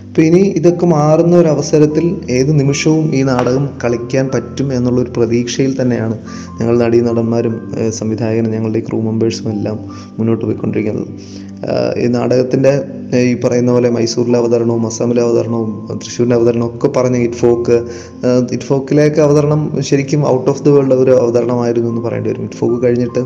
അപ്പോൾ 0.07 0.21
ഇനി 0.21 0.39
ഇതൊക്കെ 0.39 0.85
മാറുന്ന 0.85 1.35
ഒരു 1.35 1.47
അവസരത്തിൽ 1.47 2.05
ഏത് 2.29 2.59
നിമിഷവും 2.59 3.15
ഈ 3.15 3.23
നാടകം 3.23 3.69
കളിക്കാൻ 3.83 4.25
പറ്റും 4.33 4.73
എന്നുള്ളൊരു 4.73 5.11
പ്രതീക്ഷയിൽ 5.17 5.81
തന്നെയാണ് 5.81 6.15
ഞങ്ങൾ 6.59 6.75
നടീ 6.77 7.01
നടന്മാരും 7.01 7.55
സംവിധായകനും 7.89 8.51
ഞങ്ങളുടെ 8.51 8.79
ക്രൂ 8.79 9.01
മെമ്പേഴ്സും 9.01 9.47
എല്ലാം 9.51 9.79
മുന്നോട്ട് 10.19 10.45
പോയിക്കൊണ്ടിരിക്കുന്നത്. 10.45 11.07
ഈ 12.01 12.07
നാടകത്തിന്റെ 12.07 12.71
ഈ 13.21 13.33
പറയുന്ന 13.35 13.71
പോലെ 13.71 13.89
മൈസൂരിലെ 13.89 14.37
അവതരണവും 14.37 14.83
അസ്സാമിലെ 14.87 15.21
അവതരണവും 15.21 15.71
തൃശ്ശൂരിന്റെ 16.01 16.35
അവതരണവും 16.35 16.71
ഒക്കെ 16.75 16.89
പറഞ്ഞ 16.97 17.17
ഇറ്റ് 17.17 17.35
ഫോക്ക് 17.35 17.75
ഇറ്റ് 18.55 18.65
ഫോക്കിലേക്ക് 18.65 19.19
അവതരണം 19.21 19.81
ശരിക്കും 19.89 20.27
ഔട്ട് 20.27 20.49
ഓഫ് 20.49 20.63
ദി 20.63 20.69
വേൾഡ് 20.69 20.93
ഒരു 20.93 21.13
അവതരണമായിരുന്നു 21.19 21.89
എന്ന് 21.89 22.01
പറയേണ്ടി 22.01 22.29
വരും. 22.29 22.45
ഇറ്റ് 22.45 22.57
ഫോക്ക് 22.57 22.83
കഴിഞ്ഞിട്ട് 22.85 23.23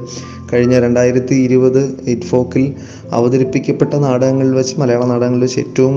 കഴിഞ്ഞ 0.53 0.79
രണ്ടായിരത്തി 0.79 1.35
ഇരുപത് 1.47 1.81
ഇറ്റ് 2.07 2.27
ഫോക്കിൽ 2.27 2.65
അവതരിപ്പിക്കപ്പെട്ട 3.11 3.93
നാടകങ്ങളിൽ 4.05 4.53
വെച്ച് 4.53 4.75
മലയാള 4.81 5.05
നാടകങ്ങളിൽ 5.05 5.45
വെച്ച് 5.47 5.59
ഏറ്റവും 5.59 5.95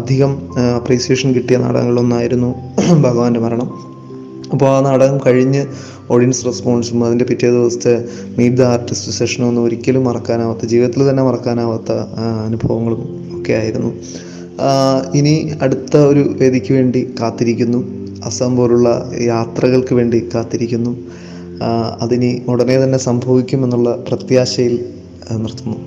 അധികം 0.00 0.32
അപ്രീസിയേഷൻ 0.80 1.34
കിട്ടിയ 1.34 1.58
നാടകങ്ങളിലൊന്നായിരുന്നു 1.58 2.52
ഭഗവാന്റെ 3.02 3.40
മരണം. 3.40 3.68
അപ്പോൾ 4.54 4.68
ആ 4.76 4.80
നാടകം 4.80 5.18
കഴിഞ്ഞ് 5.26 5.66
ഓഡിയൻസ് 6.10 6.44
റെസ്പോൺസും 6.46 7.04
അതിന്റെ 7.06 7.24
പിറ്റേ 7.24 7.50
ദിവസത്തെ 7.50 7.94
മീറ്റ് 8.38 8.56
ദ 8.56 8.62
ആർട്ടിസ്റ്റ് 8.62 9.12
സെഷനും 9.12 9.46
ഒന്നും 9.48 9.64
ഒരിക്കലും 9.64 10.04
മറക്കാനാവാത്ത 10.04 10.66
ജീവിതത്തിൽ 10.72 11.10
തന്നെ 11.10 11.22
മറക്കാനാവാത്ത 11.22 11.92
അനുഭവങ്ങളും 12.46 13.02
ഒക്കെ 13.38 13.52
ആയിരുന്നു. 13.52 13.90
ഇനി 15.14 15.34
അടുത്ത 15.62 15.96
ഒരു 15.96 16.22
വേദിക്ക് 16.40 16.72
വേണ്ടി 16.72 17.00
കാത്തിരിക്കുന്നു. 17.20 17.80
അസം 18.24 18.56
പോലുള്ള 18.56 18.88
യാത്രകൾക്ക് 19.20 19.94
വേണ്ടി 19.94 20.28
കാത്തിരിക്കുന്നു. 20.34 20.92
അതിനി 22.02 22.42
ഉടനെ 22.48 22.76
തന്നെ 22.84 22.98
സംഭവിക്കുമെന്നുള്ള 22.98 23.90
പ്രത്യാശയിൽ 24.08 24.74
നിർത്തുന്നു. 25.44 25.78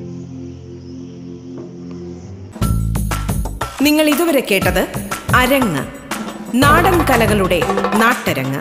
നിങ്ങൾ 3.81 4.05
ഇതുവരെ 4.09 4.43
കേട്ടത് 4.51 4.83
അരങ്ങ്. 5.35 5.96
നാടൻ 6.55 7.05
കലകളുടെ 7.05 7.61
നാട്ടരങ്ങ്. 7.95 8.59